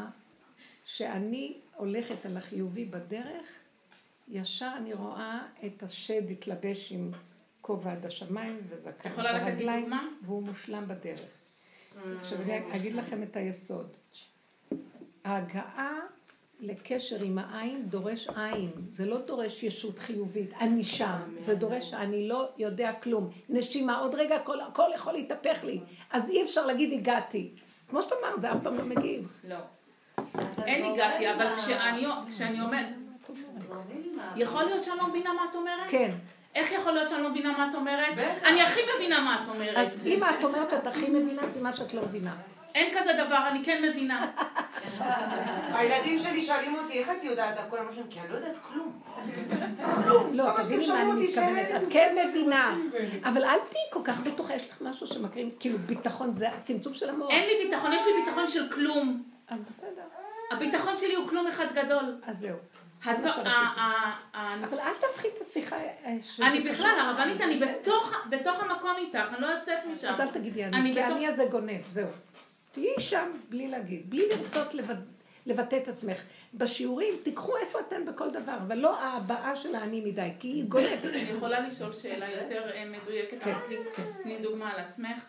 [0.85, 3.45] שאני הולכת על החיובי בדרך,
[4.27, 7.11] ישר אני רואה את השד התלבש עם
[7.67, 10.07] כובע עד השמיים וזקן את יכולה לתת לי ברגליים, דוגמה?
[10.25, 11.21] והוא מושלם בדרך.
[12.19, 13.87] עכשיו אני אגיד לכם את היסוד.
[15.23, 15.99] ההגעה
[16.59, 22.27] לקשר עם העין דורש עין, זה לא דורש ישות חיובית, אני שם, זה דורש אני
[22.27, 25.79] לא יודע כלום, נשימה, עוד רגע הכל, הכל יכול להתהפך לי,
[26.11, 27.49] אז אי אפשר להגיד הגעתי.
[27.89, 29.33] כמו שאת אמרת, זה אף פעם לא מגיב.
[29.43, 29.57] לא.
[30.65, 32.87] אין הגעתי, אבל כשאני כשאני אומרת...
[34.35, 35.89] יכול להיות שאני לא מבינה מה את אומרת?
[35.89, 36.11] כן,
[36.55, 38.15] איך יכול להיות שאני לא מבינה מה את אומרת?
[38.15, 38.47] בטח.
[38.47, 39.77] אני הכי מבינה מה את אומרת.
[39.77, 42.35] אז אם את אומרת שאת הכי מבינה, סימן שאת לא מבינה.
[42.75, 44.31] אין כזה דבר, אני כן מבינה.
[45.73, 47.77] הילדים שלי שואלים אותי, איך את יודעת הכל?
[47.77, 49.01] אמרתי להם, כי אני לא יודעת כלום.
[50.31, 51.83] לא, תביני מה אני מתכוונת.
[51.83, 52.75] את כן מבינה.
[53.23, 57.09] אבל אל תהיי כל כך בטוחה, יש לך משהו שמקרים, כאילו ביטחון זה הצמצום של
[57.09, 57.31] המוח.
[57.31, 59.23] אין לי ביטחון, יש לי ביטחון של כלום.
[59.47, 60.01] אז בסדר.
[60.51, 62.17] הביטחון שלי הוא כלום אחד גדול.
[62.25, 62.57] אז זהו.
[64.33, 65.75] ה- אבל אל תפחי את השיחה.
[65.75, 70.07] אה, אני בכלל, הרבנית, אני בתוך- המקום איתך, אני לא יוצאת משם.
[70.07, 72.07] אז אל תגידי אני כי אני הזה גונב, זהו.
[72.71, 74.73] תהיי שם בלי להגיד, בלי לרצות
[75.45, 76.17] לבטא את עצמך.
[76.53, 81.05] בשיעורים, תיקחו איפה אתן בכל דבר, אבל לא ההבעה של האני מדי, כי היא גונבת.
[81.13, 83.77] אני יכולה לשאול שאלה יותר אה, מדויקת, כן, אמרת לי,
[84.23, 85.25] תני דוגמה על עצמך.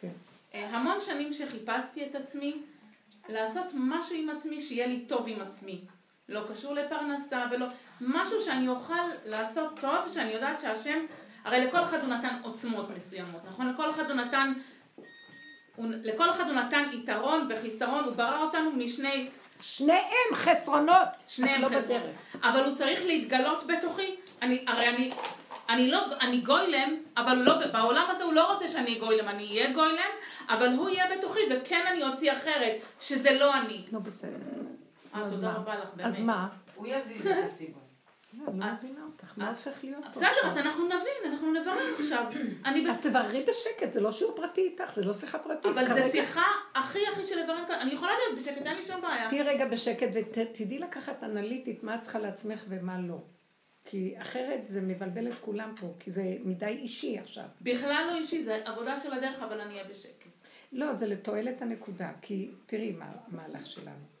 [0.00, 0.08] כן.
[0.54, 2.62] אה, המון שנים שחיפשתי את עצמי,
[3.28, 5.80] לעשות משהו עם עצמי שיהיה לי טוב עם עצמי.
[6.32, 7.66] לא קשור לפרנסה ולא...
[8.00, 10.98] משהו שאני אוכל לעשות טוב, שאני יודעת שהשם...
[11.44, 13.68] הרי לכל אחד הוא נתן עוצמות מסוימות, נכון?
[13.68, 14.52] לכל אחד הוא נתן...
[15.76, 19.30] הוא, לכל אחד הוא נתן יתרון וחיסרון, הוא ברא אותנו משני...
[19.60, 21.08] שניהם חסרונות.
[21.28, 21.84] שניהם לא חסרונות.
[22.02, 22.44] בדרך.
[22.44, 24.16] אבל הוא צריך להתגלות בתוכי.
[24.42, 25.12] אני, הרי אני...
[25.68, 29.72] אני לא, אני גוילם, אבל לא, בעולם הזה הוא לא רוצה שאני גוילם, אני אהיה
[29.72, 30.10] גוילם,
[30.48, 33.84] אבל הוא יהיה בתוכי, וכן אני אוציא אחרת, שזה לא אני.
[33.92, 34.36] נו, בסדר.
[35.14, 35.58] אה, אז תודה מה?
[35.58, 36.06] רבה לך, באמת.
[36.08, 36.48] אז מה?
[36.74, 37.78] הוא יזיז את הסיבה.
[38.34, 40.10] לא, אני לא מבינה אותך, מה הופך להיות פה?
[40.10, 40.46] בסדר?
[40.46, 42.24] אז אנחנו נבין, אנחנו נברר עכשיו.
[42.90, 45.66] אז תבררי בשקט, זה לא שיעור פרטי איתך, זה לא שיחה פרטית.
[45.66, 46.44] אבל זה שיחה
[46.74, 47.80] הכי הכי של לברר.
[47.80, 49.28] אני יכולה להיות בשקט, אין לי שום בעיה.
[49.28, 53.18] תהיי רגע בשקט ותדעי לקחת אנליטית מה את צריכה לעצמך ומה לא.
[53.84, 57.44] כי אחרת זה מבלבל את כולם פה, כי זה מדי אישי עכשיו.
[57.60, 60.28] בכלל לא אישי, זה עבודה של הדרך, אבל אני אהיה בשקט.
[60.72, 64.11] לא, זה לתועלת הנקודה, כי תראי מה המהלך שלנו.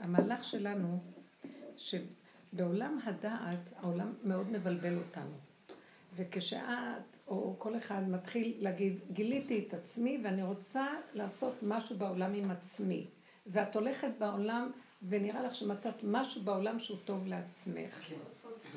[0.00, 0.98] המהלך שלנו,
[1.76, 5.36] שבעולם הדעת, העולם מאוד מבלבל אותנו.
[6.16, 12.50] וכשאת, או כל אחד מתחיל להגיד, גיליתי את עצמי ואני רוצה לעשות משהו בעולם עם
[12.50, 13.06] עצמי.
[13.46, 14.70] ואת הולכת בעולם
[15.08, 17.94] ונראה לך שמצאת משהו בעולם שהוא טוב לעצמך.
[18.08, 18.14] כן.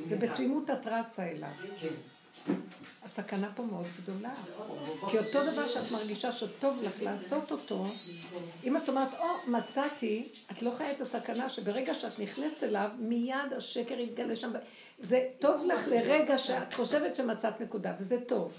[0.10, 1.52] ובתמימות את רצה אליו.
[1.82, 1.88] כן.
[3.04, 4.34] הסכנה פה מאוד גדולה.
[5.12, 7.86] כי אותו דבר שאת מרגישה שטוב לך לעשות אותו,
[8.64, 13.54] אם את אומרת, או, מצאתי, את לא חיה את הסכנה שברגע שאת נכנסת אליו, מיד
[13.58, 14.52] השקר יתגלה שם.
[15.00, 18.54] זה טוב לך לרגע שאת חושבת שמצאת נקודה, וזה טוב.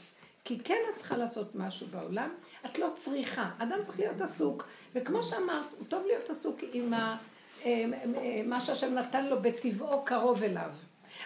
[0.44, 2.34] כי כן את צריכה לעשות משהו בעולם,
[2.66, 3.50] את לא צריכה.
[3.58, 7.16] אדם צריך להיות עסוק, וכמו שאמרת, הוא טוב להיות עסוק עם ה...
[8.44, 10.70] מה שהשם נתן לו בטבעו קרוב אליו.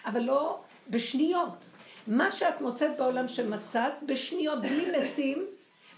[0.06, 1.64] אבל לא בשניות.
[2.06, 5.46] מה שאת מוצאת בעולם שמצאת, בשניות בלי משים,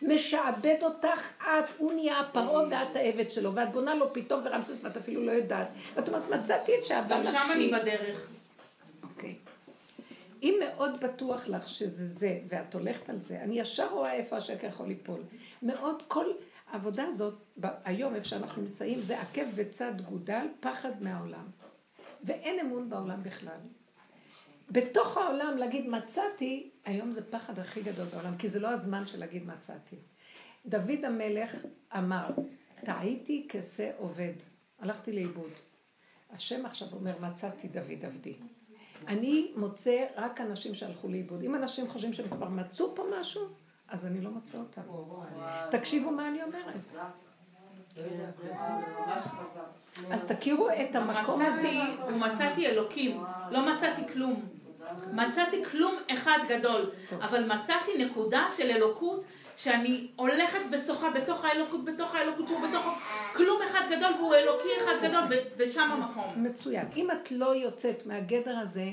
[0.02, 4.96] משעבד אותך, את, הוא נהיה הפרעה ואת העבד שלו, ואת בונה לו פתאום ורמסס ואת
[4.96, 5.68] אפילו לא יודעת.
[5.94, 7.32] ואת אומרת, מצאתי את שעבד גם נפשי.
[7.32, 8.28] שם אני בדרך.
[9.02, 9.34] אוקיי.
[10.42, 14.66] אם מאוד בטוח לך שזה זה, ואת הולכת על זה, אני ישר רואה איפה השקר
[14.66, 15.20] יכול ליפול.
[15.62, 16.26] מאוד, כל
[16.70, 17.34] העבודה הזאת,
[17.84, 21.46] היום איפה שאנחנו נמצאים, זה עקב בצד גודל, פחד מהעולם.
[22.24, 23.58] ואין אמון בעולם בכלל.
[24.70, 29.18] בתוך העולם להגיד מצאתי, היום זה פחד הכי גדול בעולם, כי זה לא הזמן של
[29.18, 29.96] להגיד מצאתי.
[30.66, 31.56] דוד המלך
[31.96, 32.28] אמר,
[32.84, 34.32] טעיתי כשה עובד,
[34.78, 35.50] הלכתי לאיבוד.
[36.30, 38.34] השם עכשיו אומר, מצאתי דוד עבדי.
[39.06, 41.42] אני מוצא רק אנשים שהלכו לאיבוד.
[41.42, 43.42] אם אנשים חושבים שהם כבר מצאו פה משהו,
[43.88, 44.82] אז אני לא מוצא אותם.
[45.70, 46.76] תקשיבו מה אני אומרת.
[50.10, 51.68] אז תכירו את המקום הזה.
[52.20, 54.55] מצאתי, אלוקים, לא מצאתי כלום.
[55.12, 59.24] מצאתי כלום אחד גדול, אבל מצאתי נקודה של אלוקות
[59.56, 63.02] שאני הולכת ושוחה בתוך האלוקות, בתוך האלוקות, הוא בתוך
[63.36, 66.44] כלום אחד גדול והוא אלוקי אחד גדול ושם המקום.
[66.44, 66.86] מצוין.
[66.96, 68.90] אם את לא יוצאת מהגדר הזה,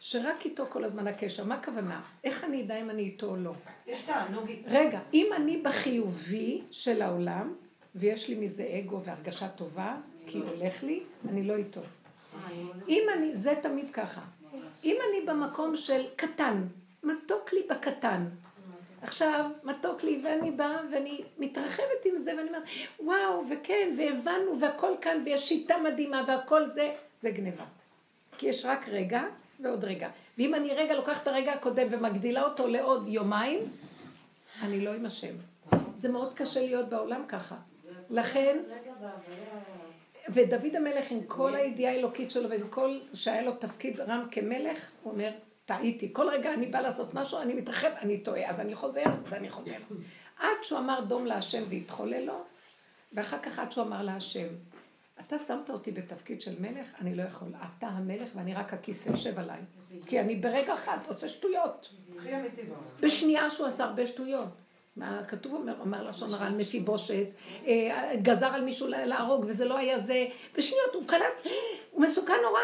[0.00, 2.00] שרק איתו כל הזמן הקשר, מה הכוונה?
[2.24, 3.52] איך אני אדע אם אני איתו או לא?
[3.86, 4.70] יש תענוג איתו.
[4.72, 7.54] רגע, אם אני בחיובי של העולם,
[7.94, 9.96] ויש לי מזה אגו והרגשה טובה,
[10.26, 11.80] כי הולך לי, אני לא איתו.
[12.88, 14.20] אם אני, זה תמיד ככה.
[14.86, 16.62] אם אני במקום של קטן,
[17.02, 18.24] מתוק לי בקטן.
[19.02, 22.62] עכשיו, מתוק לי, ואני באה, ואני מתרחבת עם זה, ואני אומרת,
[23.00, 27.64] וואו, וכן, והבנו, והכל כאן, ויש שיטה מדהימה, והכל זה, זה גניבה.
[28.38, 29.24] כי יש רק רגע
[29.60, 30.08] ועוד רגע.
[30.38, 33.60] ואם אני רגע לוקחת את הרגע הקודם ומגדילה אותו לעוד יומיים,
[34.62, 35.34] אני לא עם השם.
[35.96, 37.56] זה מאוד קשה להיות בעולם ככה.
[38.10, 38.58] לכן,
[40.28, 45.12] ודוד המלך עם כל הידיעה האלוקית שלו ועם כל שהיה לו תפקיד רם כמלך, הוא
[45.12, 45.30] אומר,
[45.66, 46.08] טעיתי.
[46.12, 49.76] כל רגע אני בא לעשות משהו, אני מתרחב, אני טועה, אז אני חוזר ואני חוזר.
[50.38, 52.44] עד שהוא אמר דום להשם והתחולל לו,
[53.12, 54.46] ואחר כך עד שהוא אמר להשם,
[55.20, 57.48] אתה שמת אותי בתפקיד של מלך, אני לא יכול.
[57.78, 59.60] אתה המלך ואני רק הכיסא יושב עליי.
[60.06, 61.88] כי אני ברגע אחד עושה שטויות.
[63.00, 64.48] בשנייה שהוא עשה הרבה שטויות.
[64.96, 67.26] מה כתוב אומר, אמר לשון הרע על מפיבושת,
[67.66, 71.52] אה, גזר על מישהו להרוג וזה לא היה זה, בשניות הוא קלט,
[71.90, 72.60] הוא מסוכן נורא.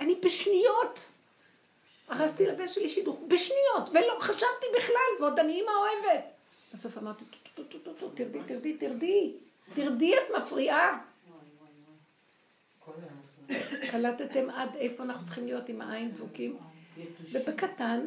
[0.00, 1.10] אני בשניות.
[2.08, 6.24] הרסתי לבן שלי שידוך, בשניות, ולא חשבתי בכלל, ועוד אני אימא אוהבת.
[6.46, 9.32] בסוף אמרתי, תרדי, תרדי, תרדי,
[9.74, 10.98] תרדי, את מפריעה.
[13.90, 16.58] קלטתם עד איפה אנחנו צריכים להיות עם העין דבוקים?
[17.32, 18.06] ובקטן,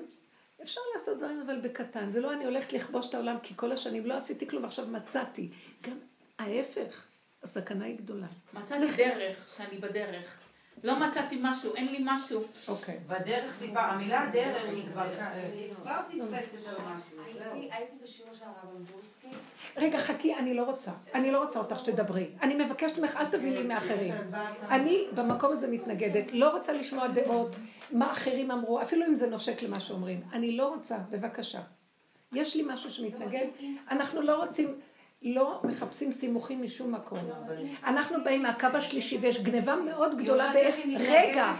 [0.63, 2.11] אפשר לעשות דברים אבל בקטן.
[2.11, 5.49] זה לא אני הולכת לכבוש את העולם כי כל השנים לא עשיתי כלום, עכשיו מצאתי.
[5.81, 5.99] גם
[6.39, 7.05] ההפך,
[7.43, 8.27] הסכנה היא גדולה.
[8.53, 10.39] מצאתי דרך, שאני בדרך.
[10.83, 12.43] לא מצאתי משהו, אין לי משהו.
[12.67, 12.99] אוקיי.
[13.07, 15.05] בדרך סיפר, המילה דרך היא כבר...
[15.81, 17.17] כבר נתפסת על משהו.
[17.51, 19.27] הייתי בשיעור של הרב אמבורסקי.
[19.77, 20.91] רגע, חכי, אני לא רוצה.
[21.13, 22.29] אני לא רוצה אותך שתדברי.
[22.41, 24.13] אני מבקשת ממך, אל תביאי לי מאחרים.
[24.69, 27.55] אני במקום הזה מתנגדת, לא רוצה לשמוע דעות,
[27.91, 30.21] מה אחרים אמרו, אפילו אם זה נושק למה שאומרים.
[30.33, 31.61] אני לא רוצה, בבקשה.
[32.33, 33.45] יש לי משהו שמתנגד,
[33.91, 34.79] אנחנו לא רוצים...
[35.23, 37.19] לא מחפשים סימוכים משום מקום.
[37.83, 40.75] אנחנו באים מהקו השלישי ויש גניבה מאוד גדולה בעץ...
[40.99, 41.53] רגע,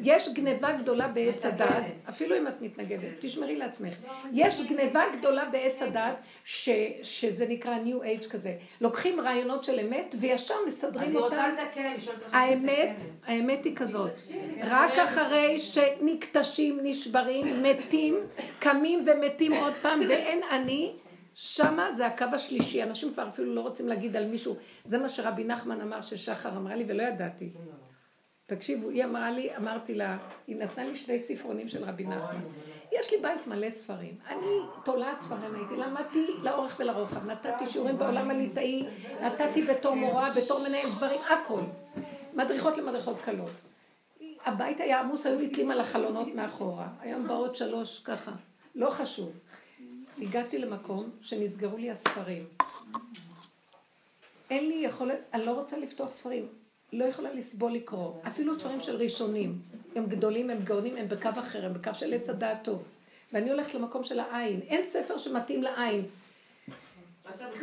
[0.00, 3.94] יש גניבה גדולה בעץ הדת, אפילו אם את מתנגדת, תשמרי לעצמך.
[4.32, 8.54] יש גניבה גדולה בעץ הדת, שזה נקרא New Age כזה.
[8.80, 11.54] לוקחים רעיונות של אמת וישר מסדרים אותם.
[12.32, 14.20] האמת, האמת היא כזאת.
[14.62, 18.16] רק אחרי שנקטשים, נשברים, מתים,
[18.58, 20.92] קמים ומתים עוד פעם, ואין אני.
[21.38, 25.44] שמה זה הקו השלישי, אנשים כבר אפילו לא רוצים להגיד על מישהו, זה מה שרבי
[25.44, 27.50] נחמן אמר ששחר אמרה לי ולא ידעתי.
[28.46, 32.40] תקשיבו, היא אמרה לי, אמרתי לה, היא נתנה לי שני ספרונים של רבי נחמן.
[32.92, 34.14] יש לי בית מלא ספרים.
[34.28, 38.86] אני תולעת ספרים הייתי, למדתי לאורך ולרוחב, נתתי שיעורים בעולם הליטאי,
[39.22, 41.60] נתתי בתור מורה, בתור מנהל דברים, הכל.
[42.34, 43.50] מדריכות למדריכות קלות.
[44.46, 46.88] הבית היה עמוס, היו נתלים על החלונות מאחורה.
[47.00, 48.32] היום באות שלוש ככה,
[48.74, 49.32] לא חשוב.
[50.22, 52.44] הגעתי למקום שנסגרו לי הספרים.
[54.50, 56.48] אין לי יכולת, אני לא רוצה לפתוח ספרים.
[56.92, 58.12] לא יכולה לסבול לקרוא.
[58.28, 59.58] אפילו ספרים של ראשונים.
[59.96, 62.82] הם גדולים, הם גאונים, הם בקו אחר, הם בקו של עץ הדעת טוב.
[63.32, 64.60] ואני הולכת למקום של העין.
[64.68, 66.04] אין ספר שמתאים לעין.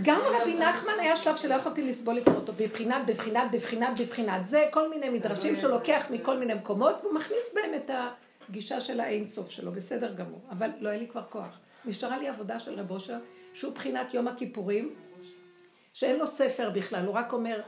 [0.02, 4.48] גם רבי נחמן היה שלב שלא יכולתי לסבול לקרוא אותו, בבחינת, בבחינת, בבחינת, בבחינת.
[4.48, 7.90] זה כל מיני מדרשים שהוא לוקח מכל מיני מקומות, והוא מכניס בהם את
[8.50, 10.42] הגישה של האין סוף שלו, בסדר גמור.
[10.50, 11.60] אבל לא היה לי כבר כוח.
[11.86, 13.18] נשארה לי עבודה של רב אושר,
[13.54, 14.94] שהוא בחינת יום הכיפורים,
[15.94, 17.62] שאין לו ספר בכלל, הוא רק אומר,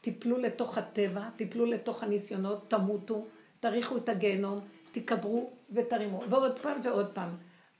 [0.00, 3.26] תיפלו לתוך הטבע, תיפלו לתוך הניסיונות, תמותו,
[3.60, 4.60] תריחו את הגיהנום,
[4.92, 7.36] תיקברו ותרימו, ועוד פעם ועוד פעם,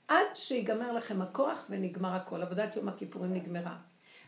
[0.07, 2.41] עד שיגמר לכם הכוח ונגמר הכל.
[2.41, 3.77] עבודת יום הכיפורים נגמרה.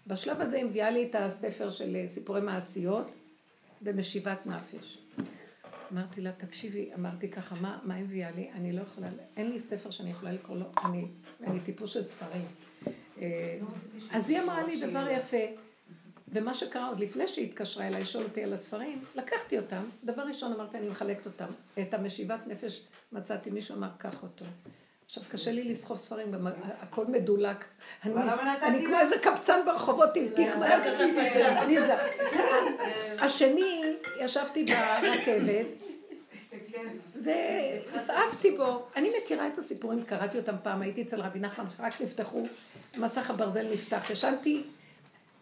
[0.08, 3.08] בשלב הזה היא מביאה לי את הספר של סיפורי מעשיות
[3.82, 4.98] במשיבת נפש.
[5.92, 8.50] אמרתי לה, תקשיבי, אמרתי ככה, מה, מה הביאה לי?
[8.52, 11.08] אני לא יכולה, אין לי ספר שאני יכולה לקרוא לו, אני,
[11.48, 12.46] אני טיפוס של ספרים.
[13.22, 13.58] אה,
[14.12, 15.38] אז היא אמרה לי דבר יפה,
[16.28, 20.54] ומה שקרה עוד לפני שהיא התקשרה אליי, לשאול אותי על הספרים, לקחתי אותם, דבר ראשון
[20.54, 21.48] אמרתי, אני מחלקת אותם.
[21.80, 24.46] את המשיבת נפש מצאתי, מישהו אמר, קח אותו.
[25.06, 26.36] עכשיו, קשה לי לסחוב ספרים,
[26.82, 27.66] הכל מדולק.
[28.64, 30.82] אני כמו איזה קבצן ברחובות עם תיק מהר.
[33.26, 33.82] השני,
[34.20, 35.89] ישבתי ברכבת,
[37.24, 38.88] ועפעפתי בו.
[38.96, 42.44] אני מכירה את הסיפורים, קראתי אותם פעם, הייתי אצל רבי נחמן, שרק נפתחו,
[42.98, 44.10] מסך הברזל נפתח.
[44.10, 44.64] ישנתי,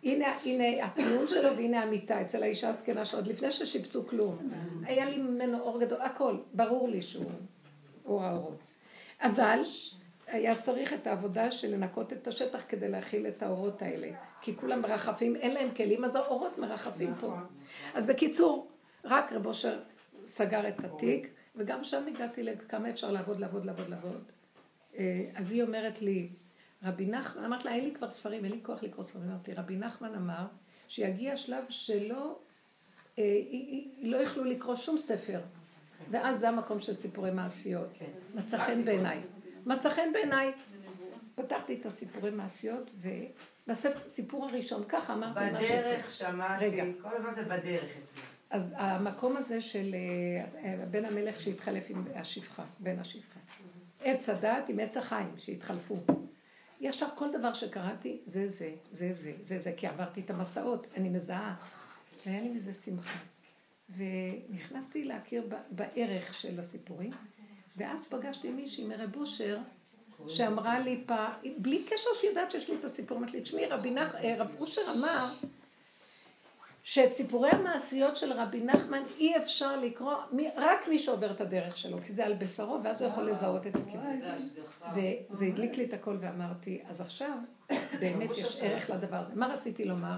[0.03, 4.37] הנה, הנה הטיעון שלו והנה המיטה אצל האישה הזקנה שעוד לפני ששיפצו כלום.
[4.83, 7.31] היה לי ממנו אור גדול, הכל, ברור לי שהוא
[8.05, 8.57] אור האורות.
[9.21, 9.61] אבל
[10.27, 14.07] היה צריך את העבודה של לנקות את השטח כדי להכיל את האורות האלה.
[14.41, 17.27] כי כולם מרחפים, אין להם כלים, אז האורות מרחפים פה.
[17.27, 17.45] נכון.
[17.95, 18.67] אז בקיצור,
[19.03, 19.79] רק רב אושר
[20.27, 24.23] סגר את התיק, וגם שם הגעתי לכמה אפשר לעבוד, לעבוד, לעבוד, לעבוד.
[24.97, 26.29] אה, אז היא אומרת לי,
[26.83, 29.29] רבי נחמן, אמרת לה, אין לי כבר ספרים, אין לי כוח לקרוא ספרים.
[29.29, 30.45] אמרתי, רבי נחמן אמר
[30.87, 32.39] שיגיע שלב שלא,
[33.19, 33.23] אה,
[34.01, 35.39] לא יוכלו לקרוא שום ספר.
[36.11, 37.87] ואז זה המקום של סיפורי מעשיות.
[37.99, 38.05] כן.
[38.35, 39.19] מצא חן בעיניי.
[39.65, 40.51] מצא חן בעיניי.
[41.35, 42.89] פתחתי את הסיפורי מעשיות,
[43.67, 45.71] ובסיפור הראשון, ככה אמרתי מה שצריך.
[45.71, 48.21] בדרך שמעתי, כל הזמן זה בדרך אצלי.
[48.49, 49.95] אז המקום הזה של
[50.63, 53.39] אה, בן המלך שהתחלף עם השפחה, בן השפחה.
[54.03, 55.97] עץ הדת עם עץ החיים שהתחלפו.
[56.81, 61.09] ישר כל דבר שקראתי, זה זה, זה זה, זה זה, כי עברתי את המסעות, אני
[61.09, 61.55] מזהה.
[62.25, 63.19] והיה לי מזה שמחה.
[63.97, 67.11] ונכנסתי להכיר בערך של הסיפורים,
[67.77, 69.57] ואז פגשתי מישהי מרב אושר,
[70.27, 73.65] שאמרה לי פעם, בלי קשר שהיא יודעת שיש לי את הסיפור, אמרתי לי, תשמעי,
[74.37, 75.27] רב אושר אמר
[76.87, 80.13] שאת סיפורי המעשיות של רבי נחמן אי אפשר לקרוא
[80.57, 83.75] רק מי שעובר את הדרך שלו, כי זה על בשרו, ואז הוא יכול לזהות את
[83.75, 84.21] הכיוון.
[84.95, 87.37] וזה הדליק לי את הכל ואמרתי, אז עכשיו
[87.99, 89.35] באמת יש ערך לדבר הזה.
[89.35, 90.17] מה רציתי לומר?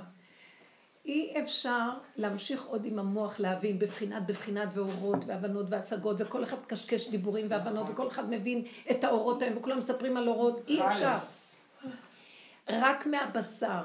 [1.06, 7.10] אי אפשר להמשיך עוד עם המוח להבין בבחינת בבחינת ואורות והבנות והשגות וכל אחד קשקש
[7.10, 11.16] דיבורים והבנות וכל אחד מבין את האורות האלה וכולם מספרים על אורות, אי אפשר.
[12.70, 13.84] רק מהבשר.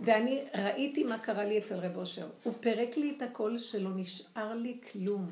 [0.00, 2.26] ואני ראיתי מה קרה לי אצל רב אושר.
[2.42, 5.30] הוא פירק לי את הכל שלא נשאר לי כלום.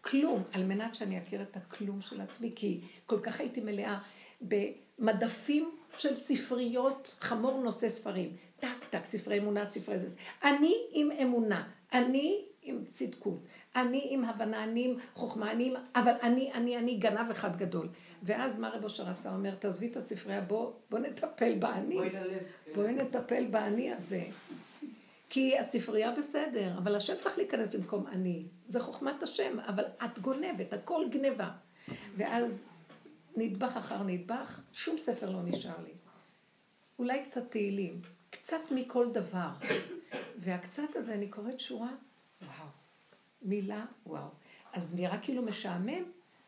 [0.00, 3.98] כלום, על מנת שאני אכיר את הכלום של עצמי, כי כל כך הייתי מלאה
[4.40, 8.36] במדפים של ספריות, חמור נושא ספרים.
[8.60, 10.20] טק טק, ספרי אמונה, ספרי זה.
[10.44, 13.40] אני עם אמונה, אני עם צדקות,
[13.76, 15.74] אני עם הבנה, אני עם חוכמה, אני עם...
[15.94, 17.88] אבל אני, אני, אני גנב אחד גדול.
[18.22, 19.34] ואז מה רב אושר עשה?
[19.34, 21.98] אומר, תעזבי את הספרייה, בוא, בוא נטפל באני.
[22.74, 24.24] בואי נטפל באני הזה.
[25.30, 28.44] כי הספרייה בסדר, אבל השם צריך להיכנס במקום אני.
[28.68, 31.50] זה חוכמת השם, אבל את גונבת, הכל גניבה.
[32.16, 32.68] ואז
[33.36, 35.92] נדבך אחר נדבך, שום ספר לא נשאר לי.
[36.98, 38.00] אולי קצת תהילים,
[38.30, 39.48] קצת מכל דבר.
[40.38, 41.90] והקצת הזה, אני קוראת שורה.
[43.46, 44.28] מילה, וואו.
[44.72, 46.02] אז נראה כאילו משעמם,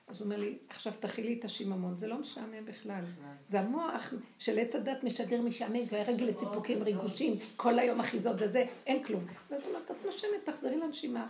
[0.09, 3.03] אז הוא אומר לי, עכשיו תכילי את השיממון, זה לא משעמם בכלל.
[3.47, 8.65] זה המוח של עץ הדת משגר משעמם, והיה רגיל לסיפוקים, ריגושים, כל היום אחיזות וזה,
[8.87, 9.25] אין כלום.
[9.51, 11.27] ואז הוא אומר, את נושמת, תחזרי לנשימה.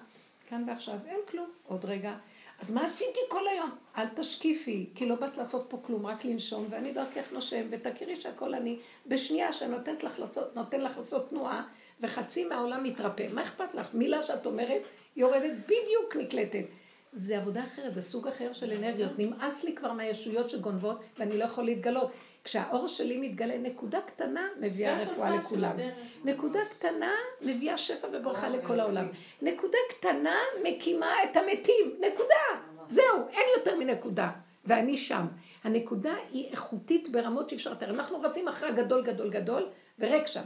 [0.48, 1.50] כאן ועכשיו, אין כלום.
[1.66, 2.16] עוד רגע.
[2.60, 3.70] אז מה עשיתי כל היום?
[3.96, 8.54] אל תשקיפי, כי לא באת לעשות פה כלום, רק לנשום, ואני דרכך נושם, ותכירי שהכל
[8.54, 11.66] אני, בשנייה שנותנת לך לעשות, לך לעשות תנועה,
[12.00, 13.26] וחצי מהעולם מתרפא.
[13.32, 13.86] מה אכפת לך?
[13.94, 14.82] מילה שאת אומרת,
[15.18, 16.64] יורדת בדיוק נקלטת.
[17.12, 19.18] זה עבודה אחרת, זה סוג אחר של אנרגיות.
[19.18, 22.10] נמאס לי כבר מהישויות שגונבות, ואני לא יכול להתגלות.
[22.44, 25.76] כשהאור שלי מתגלה, נקודה קטנה מביאה רפואה לכולם.
[26.24, 27.12] נקודה קטנה
[27.42, 29.06] מביאה שפע וברכה לכל העולם.
[29.42, 32.00] נקודה קטנה מקימה את המתים.
[32.00, 32.62] נקודה.
[32.88, 34.30] זהו, אין יותר מנקודה.
[34.64, 35.26] ואני שם.
[35.64, 37.90] הנקודה היא איכותית ברמות שאי אפשר לתאר.
[37.90, 40.42] אנחנו רצים אחרי הגדול גדול גדול, וריק שם.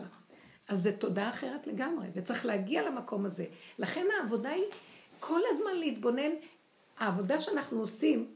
[0.68, 3.44] אז זו תודעה אחרת לגמרי, וצריך להגיע למקום הזה.
[3.78, 4.64] לכן העבודה היא
[5.20, 6.30] כל הזמן להתבונן
[6.98, 8.26] העבודה שאנחנו עושים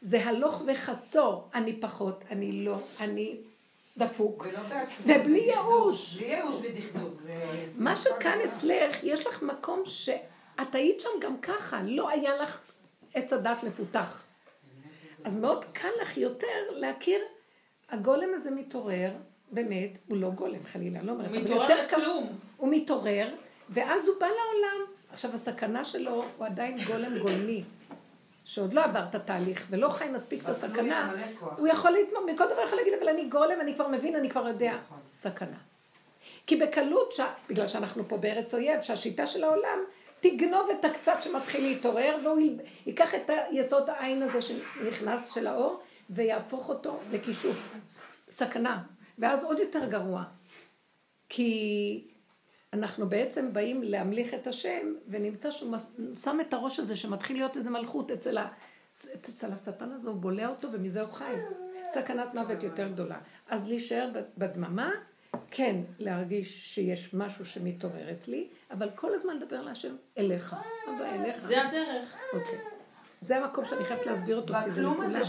[0.00, 3.36] זה הלוך וחסור, אני פחות, אני לא, אני
[3.98, 4.46] דפוק,
[5.02, 6.16] ובלי ייאוש.
[6.16, 7.20] בלי ייאוש ודכדוך.
[7.78, 12.60] מה שכאן אצלך, יש לך מקום שאת היית שם גם ככה, לא היה לך
[13.14, 14.26] עץ הדת מפותח.
[15.24, 17.20] אז מאוד קל לך יותר להכיר,
[17.88, 19.10] הגולם הזה מתעורר,
[19.52, 22.38] באמת, הוא לא גולם חלילה, לא אומרת, הוא מתעורר לכלום.
[22.56, 23.28] הוא מתעורר,
[23.70, 24.86] ואז הוא בא לעולם.
[25.12, 27.64] עכשיו, הסכנה שלו, הוא עדיין גולם גולמי.
[28.44, 31.12] שעוד לא עבר את התהליך, ולא חי מספיק את הסכנה,
[31.56, 34.48] הוא יכול להתמודד, מכל דבר יכול להגיד, אבל אני גולם, אני כבר מבין, אני כבר
[34.48, 34.74] יודע.
[34.84, 34.98] נכון.
[35.10, 35.56] סכנה.
[36.46, 37.20] כי בקלות, ש...
[37.48, 39.78] בגלל שאנחנו פה בארץ אויב, שהשיטה של העולם
[40.20, 42.38] תגנוב את הקצת שמתחיל להתעורר, והוא
[42.86, 45.80] ייקח את היסוד העין הזה שנכנס של האור,
[46.10, 47.56] ויהפוך אותו לכישוף.
[48.30, 48.82] סכנה.
[49.18, 50.24] ואז עוד יותר גרוע.
[51.28, 52.04] כי
[52.72, 55.76] אנחנו בעצם באים להמליך את השם, ונמצא שהוא
[56.22, 58.48] שם את הראש הזה שמתחיל להיות איזה מלכות אצל, ה...
[59.14, 61.34] אצל השטן הזה, הוא בולע אותו ומזה הוא חי.
[61.86, 63.18] סכנת מוות יותר גדולה.
[63.48, 64.90] אז להישאר בדממה,
[65.50, 70.56] כן להרגיש שיש משהו שמתעורר אצלי, אבל כל הזמן לדבר להשם אליך,
[70.88, 71.38] אבא אליך.
[71.38, 72.16] זה הדרך.
[72.32, 72.58] אוקיי.
[73.22, 75.00] זה המקום שאני חייבת להסביר אותו, כי זה לכולם.
[75.00, 75.24] והכלום הזה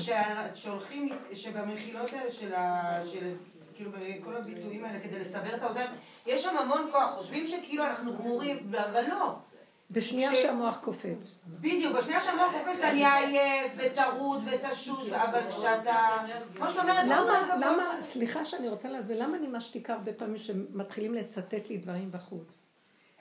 [0.56, 3.34] שהולכים, שבמחילות האלה של
[3.78, 5.90] כאילו בכל הביטויים האלה, כדי לסבר את האוזניים,
[6.26, 9.36] יש שם המון כוח, חושבים שכאילו אנחנו גמורים, אבל לא.
[9.92, 10.42] בשנייה ש...
[10.42, 11.40] שהמוח קופץ.
[11.48, 16.18] בדיוק, בשנייה שהמוח קופץ אני עייף וטרוד ותשוש, אבל כשאתה,
[16.56, 21.14] כמו שאת אומרת, למה, למה, סליחה שאני רוצה להסביר, למה אני משתיקה הרבה פעמים שמתחילים
[21.14, 22.62] לצטט לי דברים בחוץ?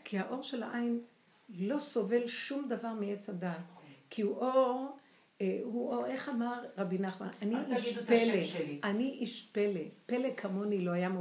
[0.05, 1.01] כי האור של העין
[1.49, 3.57] לא סובל שום דבר מעץ הדעת.
[4.11, 4.97] כי הוא אור
[5.63, 8.17] הוא, איך אמר רבי נחמן, אני איש פלא,
[8.85, 11.15] אני איש פלא, פלא כמוני לא היה מעולם.